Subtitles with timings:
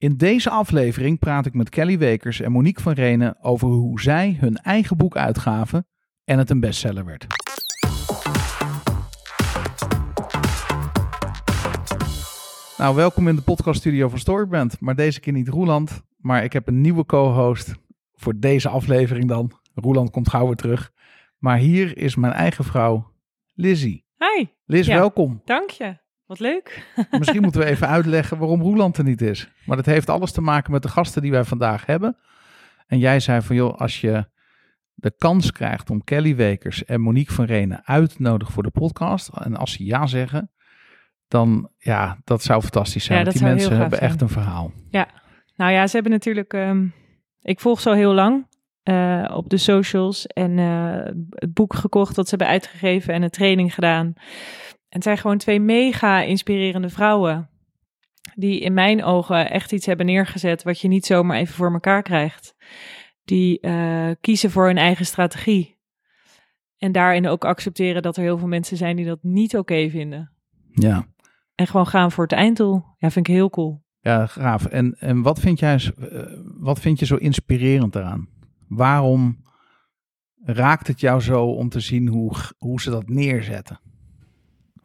[0.00, 4.36] In deze aflevering praat ik met Kelly Wekers en Monique van Renen over hoe zij
[4.40, 5.86] hun eigen boek uitgaven
[6.24, 7.26] en het een bestseller werd.
[12.78, 14.80] Nou, welkom in de podcaststudio van Storybrand.
[14.80, 17.74] Maar deze keer niet Roeland, maar ik heb een nieuwe co-host
[18.14, 19.52] voor deze aflevering dan.
[19.74, 20.92] Roeland komt gauw weer terug.
[21.38, 23.12] Maar hier is mijn eigen vrouw,
[23.54, 24.04] Lizzie.
[24.16, 24.46] Hi.
[24.64, 24.94] Liz, Ja.
[24.94, 25.42] welkom.
[25.44, 25.96] Dank je.
[26.30, 26.92] Wat leuk.
[27.18, 29.48] Misschien moeten we even uitleggen waarom Roeland er niet is.
[29.64, 32.16] Maar dat heeft alles te maken met de gasten die wij vandaag hebben.
[32.86, 34.24] En jij zei van, joh, als je
[34.94, 38.70] de kans krijgt om Kelly Wekers en Monique van Renen uit te nodigen voor de
[38.70, 39.28] podcast.
[39.28, 40.50] En als ze ja zeggen,
[41.28, 43.18] dan ja, dat zou fantastisch zijn.
[43.18, 44.72] Ja, want die mensen hebben echt een verhaal.
[45.56, 46.52] Nou ja, ze hebben natuurlijk.
[46.52, 46.86] ehm,
[47.42, 48.46] ik volg zo heel lang
[48.82, 53.30] eh, op de socials en eh, het boek gekocht dat ze hebben uitgegeven en een
[53.30, 54.14] training gedaan.
[54.90, 57.48] En het zijn gewoon twee mega inspirerende vrouwen.
[58.34, 62.02] Die in mijn ogen echt iets hebben neergezet wat je niet zomaar even voor elkaar
[62.02, 62.54] krijgt.
[63.24, 65.78] Die eh, kiezen voor hun eigen strategie.
[66.78, 70.32] En daarin ook accepteren dat er heel veel mensen zijn die dat niet oké vinden.
[70.72, 71.06] Ja,
[71.54, 72.84] En gewoon gaan voor het einddoel.
[72.98, 73.82] Ja, vind ik heel cool.
[74.00, 74.66] ja gaaf.
[74.66, 76.22] En, en wat, vind jij, eh,
[76.58, 78.28] wat vind je zo inspirerend eraan?
[78.68, 79.42] Waarom
[80.42, 83.80] raakt het jou zo om te zien hoe, hoe ze dat neerzetten?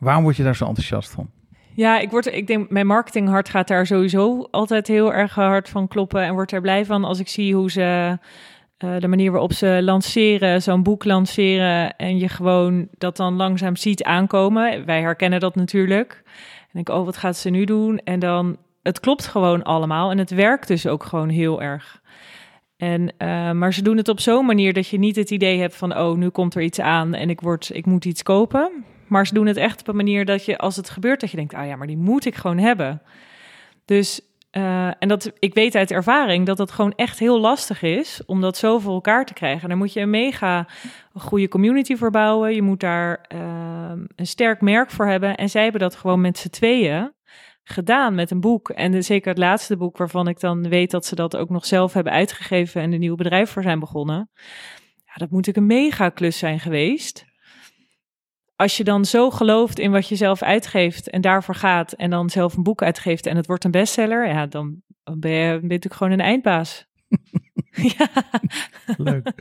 [0.05, 1.29] Waarom word je daar zo enthousiast van?
[1.73, 5.87] Ja, ik, word, ik denk, mijn marketinghart gaat daar sowieso altijd heel erg hard van
[5.87, 6.21] kloppen.
[6.23, 8.17] En wordt er blij van als ik zie hoe ze,
[8.77, 11.95] eh, de manier waarop ze lanceren, zo'n boek lanceren.
[11.95, 14.85] En je gewoon dat dan langzaam ziet aankomen.
[14.85, 16.21] Wij herkennen dat natuurlijk.
[16.59, 17.97] En denk, oh, wat gaat ze nu doen?
[17.97, 20.11] En dan, het klopt gewoon allemaal.
[20.11, 22.01] En het werkt dus ook gewoon heel erg.
[22.77, 25.75] En, eh, maar ze doen het op zo'n manier dat je niet het idee hebt
[25.75, 28.85] van, oh, nu komt er iets aan en ik, word, ik moet iets kopen.
[29.07, 31.37] Maar ze doen het echt op een manier dat je, als het gebeurt, dat je
[31.37, 33.01] denkt, ah ja, maar die moet ik gewoon hebben.
[33.85, 38.21] Dus, eh, en dat, ik weet uit ervaring dat het gewoon echt heel lastig is
[38.25, 39.67] om dat zo voor elkaar te krijgen.
[39.69, 40.67] Daar moet je een mega
[41.13, 42.55] goede community voor bouwen.
[42.55, 45.35] Je moet daar eh, een sterk merk voor hebben.
[45.35, 47.13] En zij hebben dat gewoon met z'n tweeën
[47.63, 48.69] gedaan met een boek.
[48.69, 51.93] En zeker het laatste boek, waarvan ik dan weet dat ze dat ook nog zelf
[51.93, 54.29] hebben uitgegeven en een nieuw bedrijf voor zijn begonnen.
[55.05, 57.25] Ja, dat moet ik een mega klus zijn geweest.
[58.55, 62.29] Als je dan zo gelooft in wat je zelf uitgeeft en daarvoor gaat en dan
[62.29, 65.61] zelf een boek uitgeeft en het wordt een bestseller, ja, dan ben je, ben je
[65.61, 66.85] natuurlijk gewoon een eindbaas.
[67.97, 68.09] ja.
[68.97, 69.31] Leuk.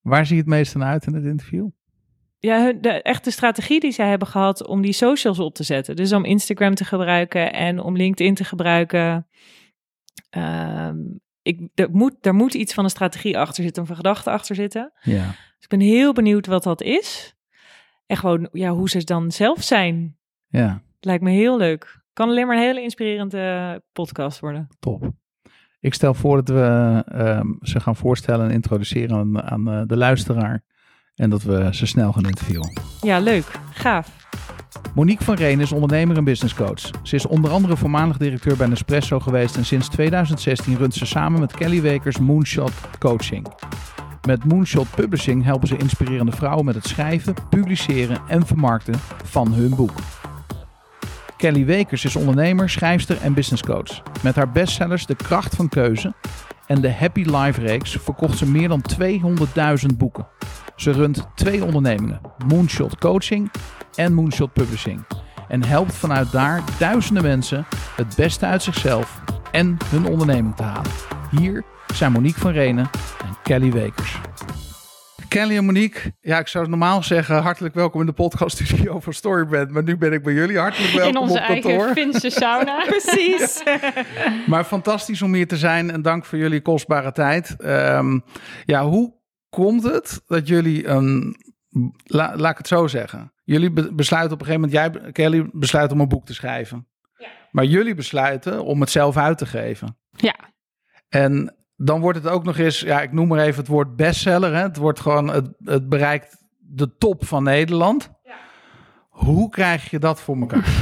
[0.00, 1.68] Waar zie je het meest aan uit in het interview?
[2.38, 5.96] Ja, hun- de echte strategie die zij hebben gehad om die socials op te zetten.
[5.96, 9.26] Dus om Instagram te gebruiken en om LinkedIn te gebruiken.
[10.30, 10.96] Ehm,
[11.42, 14.92] ik, er, moet, er moet iets van een strategie achter zitten, een gedachte achter zitten.
[15.00, 15.26] Ja.
[15.26, 17.34] Dus ik ben heel benieuwd wat dat is.
[18.10, 20.16] En gewoon ja, hoe ze dan zelf zijn.
[20.48, 22.00] Ja, Lijkt me heel leuk.
[22.12, 24.68] Kan alleen maar een hele inspirerende podcast worden.
[24.80, 25.10] top.
[25.80, 29.96] Ik stel voor dat we ehm, ze gaan voorstellen en introduceren aan, aan eh, de
[29.96, 30.62] luisteraar.
[31.14, 32.72] En dat we ze snel gaan interviewen.
[33.00, 33.44] Ja, leuk.
[33.72, 34.16] Gaaf.
[34.94, 36.80] Monique van Reen is ondernemer en businesscoach.
[37.02, 41.40] Ze is onder andere voormalig directeur bij Nespresso geweest en sinds 2016 runt ze samen
[41.40, 43.46] met Kelly Wekers Moonshot Coaching.
[44.26, 48.94] Met Moonshot Publishing helpen ze inspirerende vrouwen met het schrijven, publiceren en vermarkten
[49.24, 49.92] van hun boek.
[51.36, 54.02] Kelly Wekers is ondernemer, schrijfster en businesscoach.
[54.22, 56.14] Met haar bestsellers De Kracht van Keuze
[56.66, 60.26] en de Happy Life reeks verkocht ze meer dan 200.000 boeken.
[60.76, 63.50] Ze runt twee ondernemingen, Moonshot Coaching
[63.94, 65.04] en Moonshot Publishing.
[65.48, 67.66] En helpt vanuit daar duizenden mensen
[67.96, 69.20] het beste uit zichzelf
[69.52, 70.90] en hun onderneming te halen.
[71.30, 71.64] Hier
[71.94, 72.90] zijn Monique van Renen
[73.24, 74.18] en Kelly Wekers.
[75.28, 79.70] Kelly en Monique, ja, ik zou normaal zeggen hartelijk welkom in de podcaststudio van Storybrand.
[79.70, 81.70] Maar nu ben ik bij jullie hartelijk welkom in onze op kantoor.
[81.70, 82.84] eigen Finse sauna.
[82.96, 83.62] Precies.
[84.46, 87.56] Maar fantastisch om hier te zijn en dank voor jullie kostbare tijd.
[87.60, 88.18] Ehm,
[88.64, 89.14] ja, hoe
[89.48, 91.36] komt het dat jullie een,
[92.04, 95.48] la- laat ik het zo zeggen, jullie be- besluiten op een gegeven moment, jij Kelly
[95.52, 96.88] besluit om een boek te schrijven.
[97.50, 99.98] Maar jullie besluiten om het zelf uit te geven.
[100.10, 100.34] Ja.
[101.08, 104.54] En dan wordt het ook nog eens, ja, ik noem maar even het woord bestseller.
[104.54, 104.62] Hè?
[104.62, 108.10] Het wordt gewoon, het, het bereikt de top van Nederland.
[109.24, 110.68] Hoe krijg je dat voor elkaar?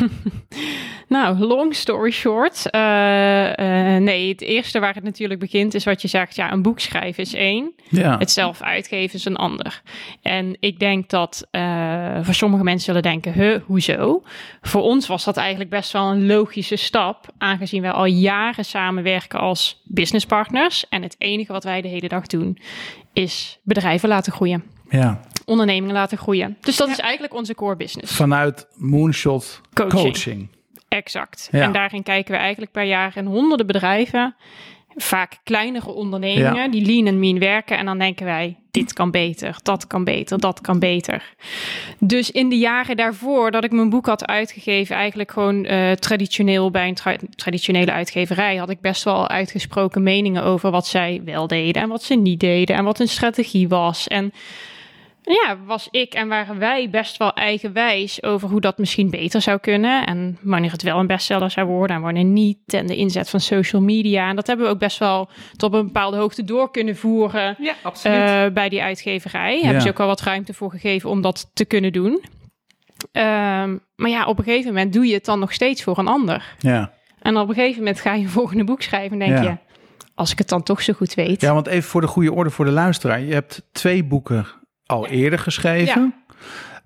[1.08, 2.70] Nou, long story short.
[2.70, 6.36] eh, eh, nee, het eerste waar het natuurlijk begint is wat je zegt.
[6.36, 7.72] Ja, een boek schrijven is één.
[7.88, 8.18] ja.
[8.18, 9.82] Het zelf uitgeven is een ander.
[10.22, 14.22] En ik denk dat eh, voor sommige mensen zullen denken, huh, hoezo?
[14.60, 19.38] Voor ons was dat eigenlijk best wel een logische stap, aangezien wij al jaren samenwerken
[19.40, 20.88] als businesspartners.
[20.88, 22.58] En het enige wat wij de hele dag doen,
[23.12, 25.20] is bedrijven laten groeien, ja.
[25.48, 26.56] Ondernemingen laten groeien.
[26.60, 28.14] Dus dat is eigenlijk onze core business.
[28.16, 30.02] Vanuit Moonshot Coaching.
[30.02, 30.48] coaching.
[30.88, 31.48] Exact.
[31.52, 31.60] Ja.
[31.62, 34.34] En daarin kijken we eigenlijk per jaar in honderden bedrijven,
[34.96, 36.68] vaak kleinere ondernemingen, Ja.
[36.68, 37.78] die lean en mean werken.
[37.78, 41.34] En dan denken wij, dit kan beter, dat kan beter, dat kan beter.
[41.98, 46.70] Dus in de jaren daarvoor dat ik mijn boek had uitgegeven, eigenlijk gewoon eh, traditioneel
[46.70, 51.46] bij een tra- traditionele uitgeverij, had ik best wel uitgesproken meningen over wat zij wel
[51.46, 54.08] deden en wat ze niet deden en wat hun strategie was.
[54.08, 54.32] En
[55.22, 59.58] ja, was ik en waren wij best wel eigenwijs over hoe dat misschien beter zou
[59.58, 60.06] kunnen.
[60.06, 62.58] En wanneer het wel een bestseller zou worden en wanneer niet.
[62.66, 64.28] En de inzet van social media.
[64.28, 67.56] En dat hebben we ook best wel tot een bepaalde hoogte door kunnen voeren.
[67.58, 68.16] Ja, absoluut.
[68.18, 69.60] eh, bij die uitgeverij.
[69.62, 72.22] Hebben ze ook wel wat ruimte voor gegeven om dat te kunnen doen.
[73.12, 76.08] Ehm, maar ja, op een gegeven moment doe je het dan nog steeds voor een
[76.08, 76.54] ander.
[76.58, 76.92] Ja.
[77.20, 79.50] En op een gegeven moment ga je een volgende boek schrijven en denk Ja.
[79.50, 79.56] je...
[80.14, 81.40] Als ik het dan toch zo goed weet.
[81.40, 83.20] ja, want even voor de goede orde voor de luisteraar.
[83.20, 84.46] Je hebt twee boeken
[84.88, 86.14] al eerder geschreven.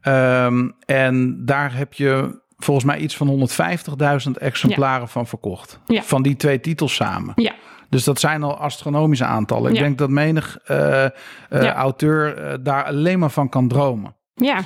[0.00, 5.81] Ehm, en daar heb je volgens mij iets van 150.000 exemplaren van verkocht.
[5.87, 6.02] Ja.
[6.02, 7.32] Van die twee titels samen.
[7.37, 7.54] Ja.
[7.88, 9.72] Dus dat zijn al astronomische aantallen.
[9.72, 11.10] Ik denk dat menig eh, eh,
[11.66, 14.16] auteur eh, daar alleen maar van kan dromen.
[14.34, 14.60] Ja,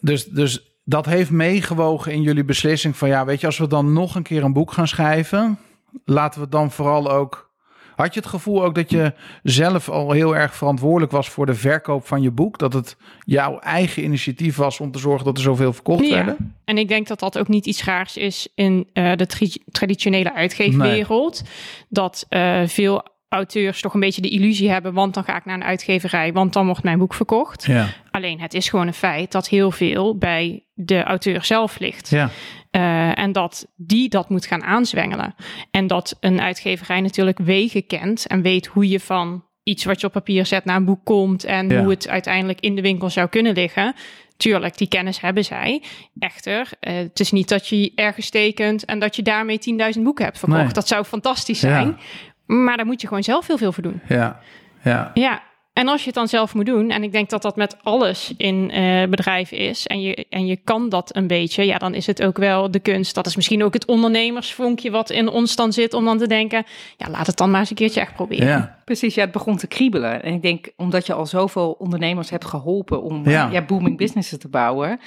[0.00, 3.92] Dus, dus dat heeft meegewogen in jullie beslissing van ja, weet je, als we dan
[3.92, 5.58] nog een keer een boek gaan schrijven,
[6.04, 7.54] laten we dan vooral ook.
[7.96, 9.12] Had je het gevoel ook dat je
[9.42, 12.58] zelf al heel erg verantwoordelijk was voor de verkoop van je boek?
[12.58, 16.14] Dat het jouw eigen initiatief was om te zorgen dat er zoveel verkocht Ja.
[16.14, 16.54] werden?
[16.64, 19.26] En ik denk dat dat ook niet iets raars is in eh, de
[19.70, 21.42] traditionele uitgeefwereld.
[21.88, 25.54] Dat eh, veel auteurs toch een beetje de illusie hebben, want dan ga ik naar
[25.54, 27.64] een uitgeverij, want dan wordt mijn boek verkocht.
[27.64, 32.08] Ja, Alleen het is gewoon een feit dat heel veel bij de auteur zelf ligt.
[32.10, 32.30] ja,
[32.70, 35.34] Eh, en dat die dat moet gaan aanzwengelen.
[35.70, 40.06] En dat een uitgeverij natuurlijk wegen kent en weet hoe je van iets wat je
[40.06, 41.80] op papier zet naar een boek komt en Ja.
[41.80, 43.94] hoe het uiteindelijk in de winkel zou kunnen liggen.
[44.36, 45.82] Tuurlijk, die kennis hebben zij.
[46.18, 50.24] Echter, eh, het is niet dat je ergens tekent en dat je daarmee 10.000 boeken
[50.24, 50.62] hebt verkocht.
[50.62, 50.72] Nee.
[50.72, 51.68] Dat zou fantastisch Ja.
[51.68, 51.98] zijn.
[52.46, 54.00] Maar daar moet je gewoon zelf heel veel voor doen.
[54.08, 54.40] ja,
[54.82, 55.10] ja.
[55.14, 55.42] Ja,
[55.76, 58.34] en als je het dan zelf moet doen, en ik denk dat dat met alles
[58.36, 62.06] in eh, bedrijven is, en je, en je kan dat een beetje, ja, dan is
[62.06, 63.14] het ook wel de kunst.
[63.14, 66.64] Dat is misschien ook het ondernemersvonkje wat in ons dan zit, om dan te denken,
[66.96, 68.46] ja, laat het dan maar eens een keertje echt proberen.
[68.46, 68.80] ja.
[68.84, 70.22] Precies, ja, het begon te kriebelen.
[70.22, 73.30] En ik denk, omdat je al zoveel ondernemers hebt geholpen om Ja.
[73.30, 73.50] ja.
[73.52, 75.00] ja, booming businesses te bouwen.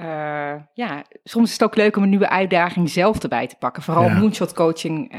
[0.00, 3.82] Eh, ja, soms is het ook leuk om een nieuwe uitdaging zelf erbij te pakken.
[3.82, 4.18] Vooral Ja.
[4.18, 5.12] moonshot coaching.
[5.12, 5.18] eh,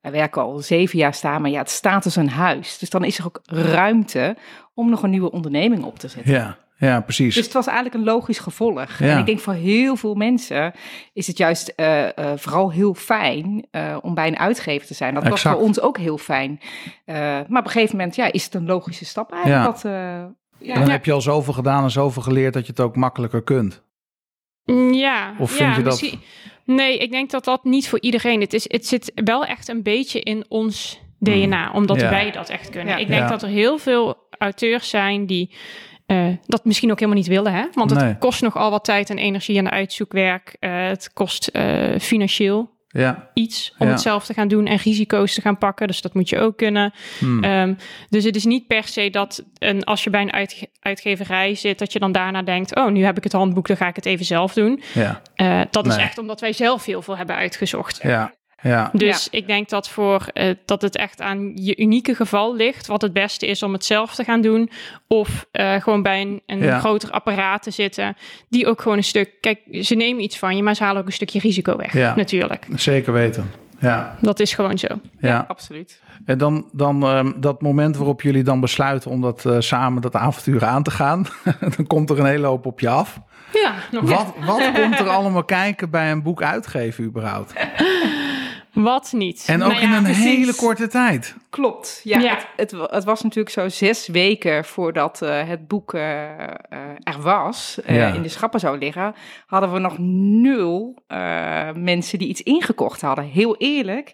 [0.00, 2.78] wij werken al zeven jaar staan, maar ja, het staat als een huis.
[2.78, 4.36] Dus dan is er ook ruimte
[4.74, 6.32] om nog een nieuwe onderneming op te zetten.
[6.32, 7.34] ja, ja precies.
[7.34, 8.98] Dus het was eigenlijk een logisch gevolg.
[8.98, 9.06] Ja.
[9.12, 10.72] En ik denk voor heel veel mensen
[11.12, 12.06] is het juist eh,
[12.36, 13.66] vooral heel fijn
[14.02, 15.14] om bij een uitgever te zijn.
[15.14, 16.60] Dat was voor ons ook heel fijn.
[17.04, 19.64] Maar op een gegeven moment ja, is het een logische stap eigenlijk.
[19.64, 19.70] Ja.
[19.72, 20.74] Dat, ja.
[20.74, 23.82] dan heb je al zoveel gedaan en zoveel geleerd dat je het ook makkelijker kunt.
[24.70, 26.20] Mm, Ja, Of ja, vind je dat- misschien-
[26.64, 28.40] Nee, ik denk dat dat niet voor iedereen.
[28.40, 32.02] Het, is, het zit wel echt een beetje in ons DNA, omdat Mm.
[32.02, 32.10] Ja.
[32.10, 32.94] wij dat echt kunnen.
[32.94, 33.00] Ja.
[33.00, 33.28] Ik denk Ja.
[33.28, 35.54] dat er heel veel auteurs zijn die
[36.06, 37.64] eh, dat misschien ook helemaal niet willen, hè?
[37.74, 38.18] Want het Nee.
[38.18, 40.56] kost nogal wat tijd en energie en uitzoekwerk.
[40.60, 43.92] Eh, het kost eh, financieel Ja, iets om Ja.
[43.92, 45.86] het zelf te gaan doen en risico's te gaan pakken.
[45.86, 46.92] Dus dat moet je ook kunnen.
[47.18, 47.44] Hmm.
[47.44, 47.74] Ehm,
[48.08, 51.78] dus het is niet per se dat een, als je bij een uitge- uitgeverij zit,
[51.78, 54.06] dat je dan daarna denkt: Oh, nu heb ik het handboek, dan ga ik het
[54.06, 54.82] even zelf doen.
[54.94, 57.98] ja, Eh, dat is echt omdat wij zelf heel veel hebben uitgezocht.
[58.02, 58.90] ja, ja.
[58.92, 63.02] Dus ik denk dat, voor, eh, dat het echt aan je unieke geval ligt, wat
[63.02, 64.70] het beste is om het zelf te gaan doen.
[65.06, 66.78] Of eh, gewoon bij een, een Ja.
[66.78, 68.16] groter apparaat te zitten,
[68.48, 69.30] die ook gewoon een stuk.
[69.40, 71.92] Kijk, ze nemen iets van je, maar ze halen ook een stukje risico weg.
[71.92, 72.14] Ja.
[72.16, 72.66] Natuurlijk.
[72.74, 73.50] Zeker weten.
[73.78, 74.86] Ja, Dat is gewoon zo.
[75.20, 75.44] ja.
[75.48, 76.00] absoluut.
[76.24, 80.14] En dan, dan ehm, dat moment waarop jullie dan besluiten om dat eh, samen dat
[80.16, 81.26] avontuur aan te gaan.
[81.76, 83.20] dan komt er een hele hoop op je af.
[83.52, 87.52] Ja, nog Wat, wat komt er allemaal kijken bij een boek uitgeven überhaupt?
[88.72, 89.44] Wat niet.
[89.46, 90.24] En ook Nou in een precies.
[90.24, 91.34] hele korte tijd.
[91.50, 92.00] Klopt.
[92.04, 92.34] Ja, Ja.
[92.34, 96.48] Het, het, wa- het was natuurlijk zo zes weken voordat eh, het boek eh, eh,
[97.02, 98.12] er was, eh, Ja.
[98.12, 99.14] in de schappen zou liggen,
[99.46, 103.24] hadden we nog nul eh, mensen die iets ingekocht hadden.
[103.24, 104.12] Heel eerlijk.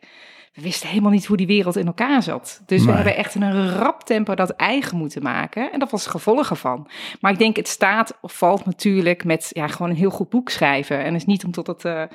[0.57, 2.63] We wisten helemaal niet hoe die wereld in elkaar zat.
[2.67, 2.89] Dus Nee.
[2.89, 5.73] we hebben echt in een rap tempo dat eigen moeten maken.
[5.73, 6.89] En dat was het gevolg ervan.
[7.21, 10.49] Maar ik denk, het staat of valt natuurlijk met ja, gewoon een heel goed boek
[10.51, 10.99] schrijven.
[10.99, 12.09] En het is niet omdat het eh, eh,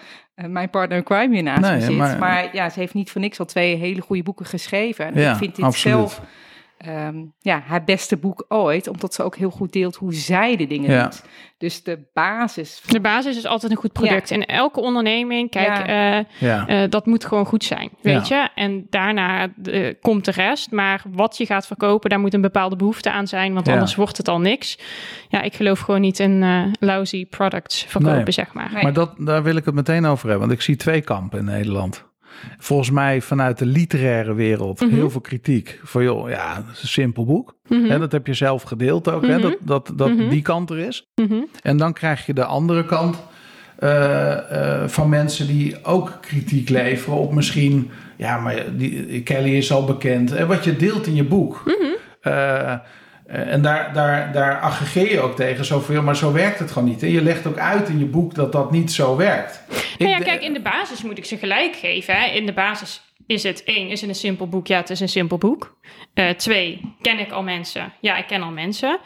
[0.47, 1.97] mijn partner crime hier naast Nee, me zit.
[1.97, 5.05] maar- Maar, ja, ze heeft niet voor niks al twee hele goede boeken geschreven.
[5.05, 5.97] En Ja, ik vind dit absoluut.
[5.97, 6.21] zelf
[6.85, 10.67] ehm, ja, haar beste boek ooit, omdat ze ook heel goed deelt hoe zij de
[10.67, 11.03] dingen Ja.
[11.03, 11.23] doet.
[11.57, 12.81] Dus de basis.
[12.87, 14.31] De basis is altijd een goed product.
[14.31, 16.17] In elke onderneming, kijk, Ja.
[16.19, 16.67] eh, Ja.
[16.67, 18.41] eh, dat moet gewoon goed zijn, weet Ja.
[18.43, 18.61] je.
[18.61, 20.71] En daarna eh, komt de rest.
[20.71, 23.73] Maar wat je gaat verkopen, daar moet een bepaalde behoefte aan zijn, want Ja.
[23.73, 24.77] anders wordt het al niks.
[25.29, 28.31] Ja, ik geloof gewoon niet in eh lousy products verkopen, Nee.
[28.31, 28.69] zeg maar.
[28.73, 28.83] Nee.
[28.83, 31.45] Maar dat, daar wil ik het meteen over hebben, want ik zie twee kampen in
[31.45, 32.09] Nederland.
[32.57, 34.93] Volgens mij vanuit de literaire wereld Mhm.
[34.93, 35.79] heel veel kritiek.
[35.83, 37.55] Van joh, ja, is een simpel boek.
[37.67, 37.83] Mhm.
[37.89, 39.41] Hè, dat heb je zelf gedeeld ook, hè, Mhm.
[39.41, 40.29] dat, dat, dat Mhm.
[40.29, 41.11] die kant er is.
[41.15, 41.39] Mhm.
[41.61, 43.17] En dan krijg je de andere kant
[43.79, 47.89] eh, eh, van mensen die ook kritiek leveren op misschien...
[48.17, 50.31] Ja, maar die, Kelly is al bekend.
[50.31, 51.63] En wat je deelt in je boek.
[51.65, 52.37] Mhm.
[53.31, 55.65] Eh, en daar, daar, daar aggregeer je ook tegen.
[55.65, 57.03] Zo van, ja, maar zo werkt het gewoon niet.
[57.03, 59.63] En je legt ook uit in je boek dat dat niet zo werkt.
[59.97, 62.15] Nou ja, kijk, in de basis moet ik ze gelijk geven.
[62.15, 62.25] Hè.
[62.25, 64.67] In de basis is het één, is het een simpel boek?
[64.67, 65.77] Ja, het is een simpel boek.
[66.13, 67.93] Eh, twee, ken ik al mensen?
[67.99, 68.99] Ja, ik ken al mensen.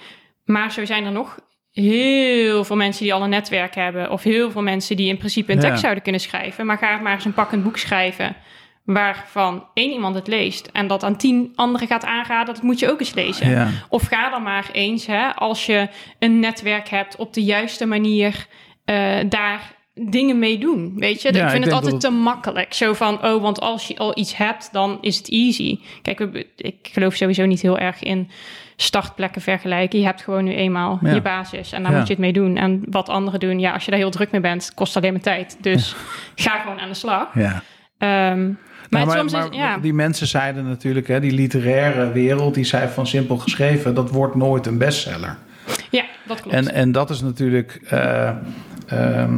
[0.46, 1.39] Maar zo zijn er nog
[1.72, 4.12] heel veel mensen die al een netwerk hebben.
[4.12, 5.63] Of heel veel mensen die in principe een Ja.
[5.63, 6.65] tekst zouden kunnen schrijven.
[6.65, 8.36] Maar ga maar eens een pakkend boek schrijven.
[8.86, 12.92] Waarvan één iemand het leest en dat aan tien anderen gaat aanraden, dat moet je
[12.92, 13.50] ook eens lezen.
[13.50, 13.68] Ja.
[13.89, 15.88] Of ga dan maar eens, hè, als je
[16.20, 18.48] een netwerk hebt, op de juiste manier
[18.86, 20.94] eh, daar dingen mee doen.
[20.96, 22.74] Weet je, Ja, ik ik vind het altijd dat te makkelijk.
[22.74, 25.80] Zo van, oh, want als je al iets hebt, dan is het easy.
[26.01, 26.20] Kijk,
[26.56, 28.30] ik geloof sowieso niet heel erg in
[28.75, 30.00] startplekken vergelijken.
[30.00, 31.13] Je hebt gewoon nu eenmaal Ja.
[31.13, 31.98] je basis en daar Ja.
[31.98, 32.58] moet je het mee doen.
[32.58, 35.22] En wat anderen doen, ja, als je daar heel druk mee bent, kost alleen maar
[35.22, 35.58] tijd.
[35.62, 35.96] Dus
[36.36, 37.27] ga gewoon aan de slag.
[37.34, 37.63] Ja.
[37.98, 38.51] Ehm,
[38.89, 42.89] maar, soms maar is, ja, die mensen zeiden natuurlijk, hè, die literaire wereld, die zei
[42.89, 45.38] van simpel geschreven, dat wordt nooit een bestseller.
[45.89, 46.56] ja, dat klopt.
[46.56, 48.30] En, en dat is natuurlijk eh,
[48.88, 49.38] ehm,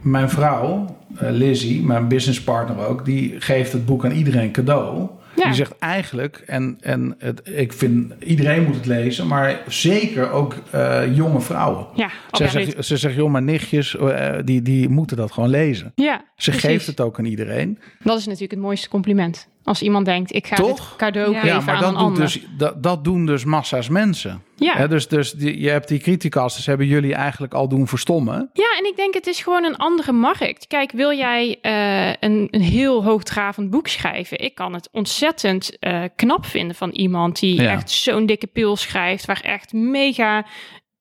[0.00, 5.08] mijn vrouw, eh, Lizzie, mijn businesspartner ook, die geeft het boek aan iedereen cadeau.
[5.36, 5.44] Ja.
[5.44, 10.54] Die zegt eigenlijk, en, en het, ik vind iedereen moet het lezen, maar zeker ook
[10.70, 11.86] eh, jonge vrouwen.
[11.94, 15.92] ja, Ze zegt, ze zegt, joh, mijn nichtjes, eh, die, die moeten dat gewoon lezen.
[15.94, 16.68] Ja, Ze precies.
[16.70, 17.78] geeft het ook aan iedereen.
[18.02, 19.48] Dat is natuurlijk het mooiste compliment.
[19.66, 20.78] Als iemand denkt, ik ga Toch?
[20.88, 21.40] dit cadeau Ja.
[21.40, 22.22] geven Ja, maar aan dat, een doet ander.
[22.22, 24.42] dus, dat, dat doen dus massa's mensen.
[24.56, 24.76] ja.
[24.76, 28.50] Hè, dus dus die, je hebt die criticasters, hebben jullie eigenlijk al doen verstommen.
[28.52, 30.66] ja, en ik denk het is gewoon een andere markt.
[30.66, 34.38] Kijk, wil jij eh, een, een heel hoogdravend boek schrijven?
[34.40, 37.70] Ik kan het ontzettend eh, knap vinden van iemand die Ja.
[37.72, 40.44] echt zo'n dikke pil schrijft, waar echt mega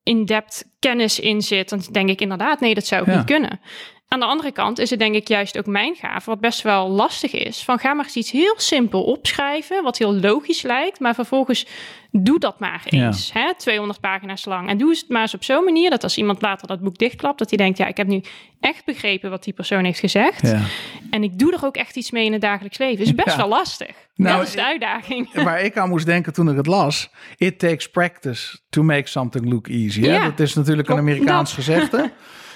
[0.03, 1.69] in-depth kennis in zit.
[1.69, 3.15] Dan denk ik inderdaad, nee, dat zou ik Ja.
[3.17, 3.59] niet kunnen.
[4.07, 6.89] Aan de andere kant is het denk ik juist ook mijn gave, wat best wel
[6.89, 7.63] lastig is.
[7.63, 11.67] Van ga maar eens iets heel simpel opschrijven, wat heel logisch lijkt, maar vervolgens
[12.11, 13.05] doe dat maar Ja.
[13.05, 13.33] eens.
[13.33, 14.69] Hè, 200 pagina's lang.
[14.69, 17.39] En doe het maar eens op zo'n manier dat als iemand later dat boek dichtklapt,
[17.39, 18.21] dat hij denkt, ja, ik heb nu
[18.59, 20.47] echt begrepen wat die persoon heeft gezegd.
[20.47, 20.61] Ja.
[21.09, 23.05] En ik doe er ook echt iets mee in het dagelijks leven.
[23.05, 23.37] is best Ja.
[23.37, 23.91] wel lastig.
[24.15, 25.33] Nou, dat is de uitdaging.
[25.43, 27.09] Waar ik aan moest denken toen ik het las.
[27.37, 30.01] It takes practice to make something look easy.
[30.01, 30.19] Hè?
[30.19, 32.11] Dat is natuurlijk een Dat- Amerikaans gezegde.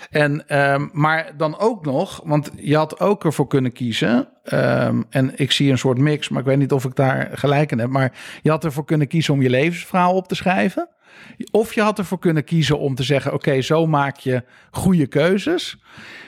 [0.10, 4.28] En, ehm, maar dan ook nog, want je had ook ervoor kunnen kiezen.
[4.44, 7.72] ehm, en ik zie een soort mix, maar ik weet niet of ik daar gelijk
[7.72, 7.90] in heb.
[7.90, 8.12] Maar
[8.42, 10.90] je had ervoor kunnen kiezen om je levensverhaal op te schrijven.
[11.52, 15.78] Of je had ervoor kunnen kiezen om te zeggen: Oké, zo maak je goede keuzes.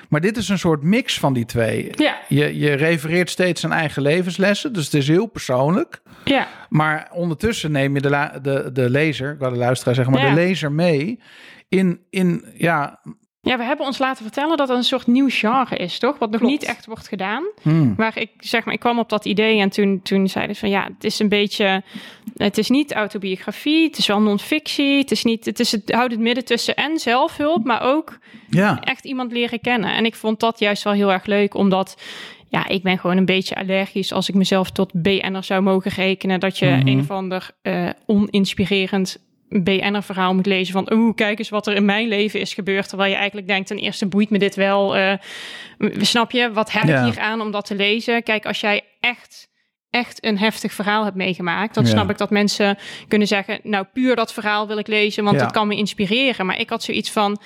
[0.09, 1.91] Maar dit is een soort mix van die twee.
[1.95, 2.17] Ja.
[2.27, 6.01] Je, je refereert steeds aan eigen levenslessen, dus het is heel persoonlijk.
[6.23, 10.13] Ja, Maar ondertussen neem je de, la- de, de lezer, ik wou de luisteraar zeggen,
[10.13, 10.29] maar Ja.
[10.29, 11.19] de lezer mee
[11.69, 12.99] in, in ja,
[13.43, 16.17] Ja, we hebben ons laten vertellen dat het een soort nieuw genre is, toch?
[16.19, 16.53] Wat nog Klopt.
[16.59, 17.43] niet echt wordt gedaan.
[17.61, 20.61] hmm, Waar ik zeg maar, ik kwam op dat idee en toen, toen zeiden ze
[20.61, 21.83] van ja, het is een beetje,
[22.35, 26.11] het is niet autobiografie, het is wel non-fictie, het is niet, het is het houdt
[26.11, 28.17] het midden tussen en zelfhulp, maar ook
[28.49, 29.93] ja, echt iemand leren kennen.
[29.93, 32.01] En ik vond dat juist wel heel erg leuk, omdat
[32.49, 36.39] ja, ik ben gewoon een beetje allergisch als ik mezelf tot BN'er zou mogen rekenen,
[36.39, 36.87] dat je Mhm.
[36.87, 39.17] een of ander eh, oninspirerend
[39.63, 42.87] BN'er verhaal moet lezen van, oeh, kijk eens wat er in mijn leven is gebeurd,
[42.89, 45.13] terwijl je eigenlijk denkt, ten eerste boeit me dit wel, eh,
[45.99, 47.05] snap je, wat heb Ja.
[47.05, 48.23] ik hier aan om dat te lezen?
[48.23, 49.49] Kijk, als jij echt
[49.89, 51.89] echt een heftig verhaal hebt meegemaakt, dan Ja.
[51.89, 52.77] snap ik dat mensen
[53.07, 55.43] kunnen zeggen, nou puur dat verhaal wil ik lezen, want Ja.
[55.43, 56.45] het kan me inspireren.
[56.45, 57.41] Maar ik had zoiets van,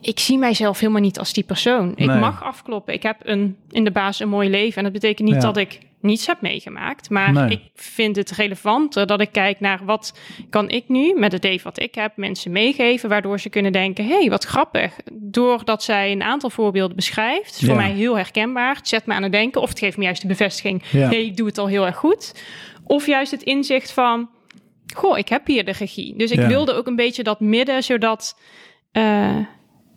[0.00, 1.92] ik zie mijzelf helemaal niet als die persoon.
[1.96, 2.94] Ik mag afkloppen.
[2.94, 4.76] Ik heb een, in de basis een mooi leven.
[4.76, 5.40] En dat betekent niet Ja.
[5.42, 7.10] dat ik niets heb meegemaakt.
[7.10, 7.50] Maar Nee.
[7.50, 10.18] ik vind het relevanter dat ik kijk naar wat
[10.50, 13.08] kan ik nu met het leven wat ik heb mensen meegeven.
[13.08, 14.92] Waardoor ze kunnen denken, hé, hey, wat grappig.
[15.12, 17.64] Doordat zij een aantal voorbeelden beschrijft.
[17.64, 18.76] Voor mij heel herkenbaar.
[18.76, 19.60] Het zet me aan het denken.
[19.60, 20.82] Of het geeft me juist de bevestiging.
[20.90, 21.08] Ja.
[21.08, 22.42] hey, ik doe het al heel erg goed.
[22.84, 24.28] Of juist het inzicht van,
[24.94, 26.16] goh, ik heb hier de regie.
[26.16, 26.46] Dus ik Ja.
[26.46, 28.38] wilde ook een beetje dat midden, zodat...
[28.92, 29.36] eh,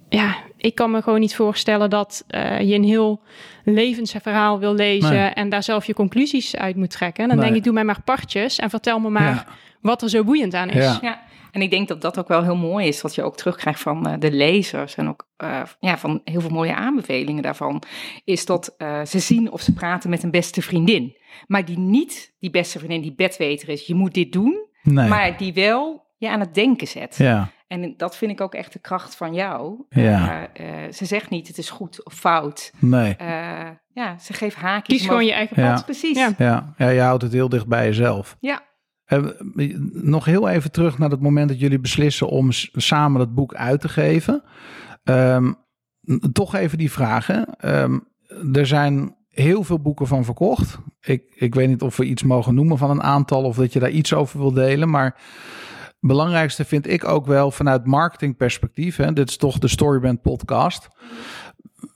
[0.09, 3.21] ja, ik kan me gewoon niet voorstellen dat uh, je een heel
[3.63, 7.27] levensverhaal wil lezen en daar zelf je conclusies uit moet trekken.
[7.27, 9.47] Dan denk ik, doe mij maar partjes en vertel me maar
[9.81, 10.83] wat er zo boeiend aan is.
[10.83, 10.97] Ja.
[11.01, 11.25] ja.
[11.51, 14.07] En ik denk dat dat ook wel heel mooi is, wat je ook terugkrijgt van
[14.07, 17.83] uh, de lezers en ook uh, ja, van heel veel mooie aanbevelingen daarvan,
[18.23, 21.17] is dat uh, ze zien of ze praten met een beste vriendin.
[21.47, 25.07] Maar die niet die beste vriendin die bedweter is, je moet dit doen, nee.
[25.07, 27.15] maar die wel je aan het denken zet.
[27.17, 27.49] Ja.
[27.67, 29.85] En dat vind ik ook echt de kracht van jou.
[29.89, 30.47] Ja.
[30.91, 32.71] ze zegt niet het is goed of fout.
[32.79, 33.15] Nee.
[33.93, 34.97] ja, ze geeft haakjes.
[34.97, 35.77] Kies gewoon je eigen pad.
[35.77, 35.83] Ja.
[35.83, 36.17] Precies.
[36.17, 36.33] Ja.
[36.37, 36.73] Ja.
[36.77, 38.37] ja, je houdt het heel dicht bij jezelf.
[38.39, 38.61] Ja.
[39.07, 39.25] Uh,
[39.91, 43.81] nog heel even terug naar het moment dat jullie beslissen om samen dat boek uit
[43.81, 44.43] te geven.
[45.03, 45.55] Um,
[46.31, 47.55] toch even die vragen.
[47.65, 48.07] Um,
[48.53, 50.77] er zijn heel veel boeken van verkocht.
[51.01, 53.79] Ik, ik weet niet of we iets mogen noemen van een aantal of dat je
[53.79, 54.89] daar iets over wil delen.
[54.89, 55.15] Maar
[55.99, 58.95] belangrijkste vind ik ook wel vanuit marketingperspectief.
[58.95, 60.87] Hè, dit is toch de Storyband podcast.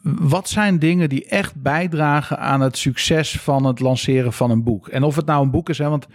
[0.04, 4.88] Wat zijn dingen die echt bijdragen aan het succes van het lanceren van een boek?
[4.88, 6.08] En of het nou een boek is, hè, want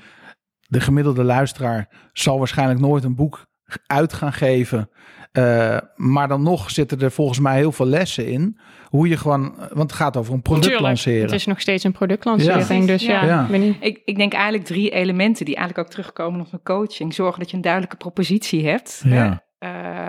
[0.60, 3.46] de gemiddelde luisteraar zal waarschijnlijk nooit een boek
[3.86, 4.90] uit gaan geven.
[5.33, 8.59] Uh, maar dan nog zitten er volgens mij heel veel lessen in.
[8.87, 11.23] Hoe je gewoon, want het gaat over een product Tuurlijk, lanceren.
[11.23, 12.80] Het is nog steeds een productlancering.
[12.80, 12.87] Ja.
[12.87, 13.49] Dus ja, ja.
[13.80, 17.14] Ik, ik denk eigenlijk drie elementen die eigenlijk ook terugkomen op mijn coaching.
[17.14, 19.02] Zorgen dat je een duidelijke propositie hebt.
[19.04, 19.45] Ja.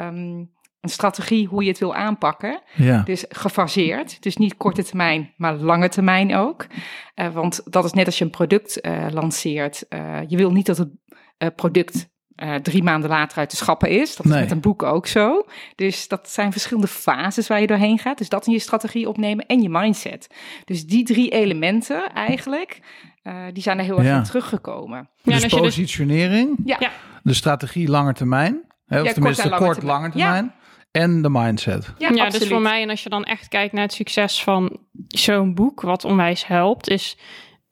[0.09, 2.61] Um, een strategie hoe je het wil aanpakken.
[2.75, 3.01] Ja.
[3.01, 4.21] Dus gefaseerd.
[4.23, 6.65] Dus niet korte termijn, maar lange termijn ook.
[7.15, 9.85] Uh, want dat is net als je een product uh, lanceert.
[9.89, 12.09] Uh, je wil niet dat het product
[12.61, 14.15] drie maanden later uit de schappen is.
[14.15, 14.41] Dat is Nee.
[14.41, 15.45] met een boek ook zo.
[15.75, 18.17] Dus dat zijn verschillende fases waar je doorheen gaat.
[18.17, 20.27] Dus dat in je strategie opnemen en je mindset.
[20.65, 22.79] Dus die drie elementen eigenlijk,
[23.53, 24.17] die zijn er heel erg Ja.
[24.17, 25.09] in teruggekomen.
[25.21, 26.75] Ja, dus dus- positionering, Ja.
[26.79, 26.91] Ja.
[27.23, 28.61] de strategie lange termijn.
[28.85, 30.53] Hè, of Ja, tenminste kort kort, lange lange termijn.
[30.91, 31.93] En de mindset.
[31.97, 34.77] Ja, dus voor mij, en als je dan echt kijkt naar het succes van
[35.07, 37.17] zo'n boek, wat onwijs helpt, is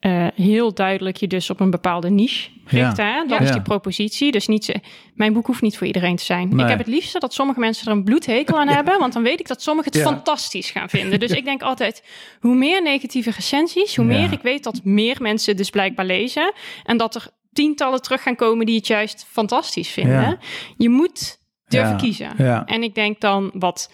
[0.06, 3.06] eh, heel duidelijk je dus op een bepaalde niche richten.
[3.06, 3.20] Hè?
[3.26, 3.44] Dat Ja.
[3.44, 4.32] is die propositie.
[4.32, 4.80] Dus niet, ze-
[5.14, 6.48] mijn boek hoeft niet voor iedereen te zijn.
[6.48, 6.62] Nee.
[6.64, 9.40] Ik heb het liefste dat sommige mensen er een bloedhekel aan hebben, want dan weet
[9.40, 10.06] ik dat sommigen het Ja.
[10.08, 11.20] fantastisch gaan vinden.
[11.20, 12.02] Dus ik denk altijd,
[12.40, 14.18] hoe meer negatieve recensies, hoe Ja.
[14.18, 16.52] meer ik weet dat meer mensen dus blijkbaar lezen
[16.84, 20.20] en dat er tientallen terug gaan komen die het juist fantastisch vinden.
[20.20, 20.38] Ja.
[20.76, 21.96] Je moet durven Ja.
[21.96, 22.32] kiezen.
[22.38, 22.64] Ja.
[22.66, 23.92] En ik denk dan wat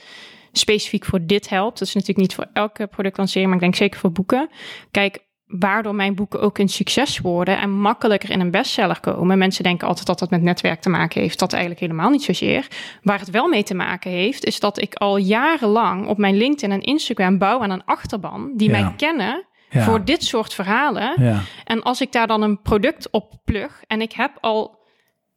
[0.52, 1.78] specifiek voor dit helpt.
[1.78, 4.48] Dat is natuurlijk niet voor elke productlancering, maar ik denk zeker voor boeken.
[4.90, 5.18] Kijk,
[5.58, 9.38] waardoor mijn boeken ook een succes worden en makkelijker in een bestseller komen.
[9.38, 11.38] Mensen denken altijd dat dat met netwerk te maken heeft.
[11.38, 12.66] Dat eigenlijk helemaal niet zozeer.
[13.02, 16.72] Waar het wel mee te maken heeft, is dat ik al jarenlang op mijn LinkedIn
[16.72, 18.80] en Instagram bouw aan een achterban die Ja.
[18.80, 19.82] mij kennen Ja.
[19.84, 21.22] voor dit soort verhalen.
[21.22, 21.40] Ja.
[21.64, 24.80] En als ik daar dan een product op plug en ik heb al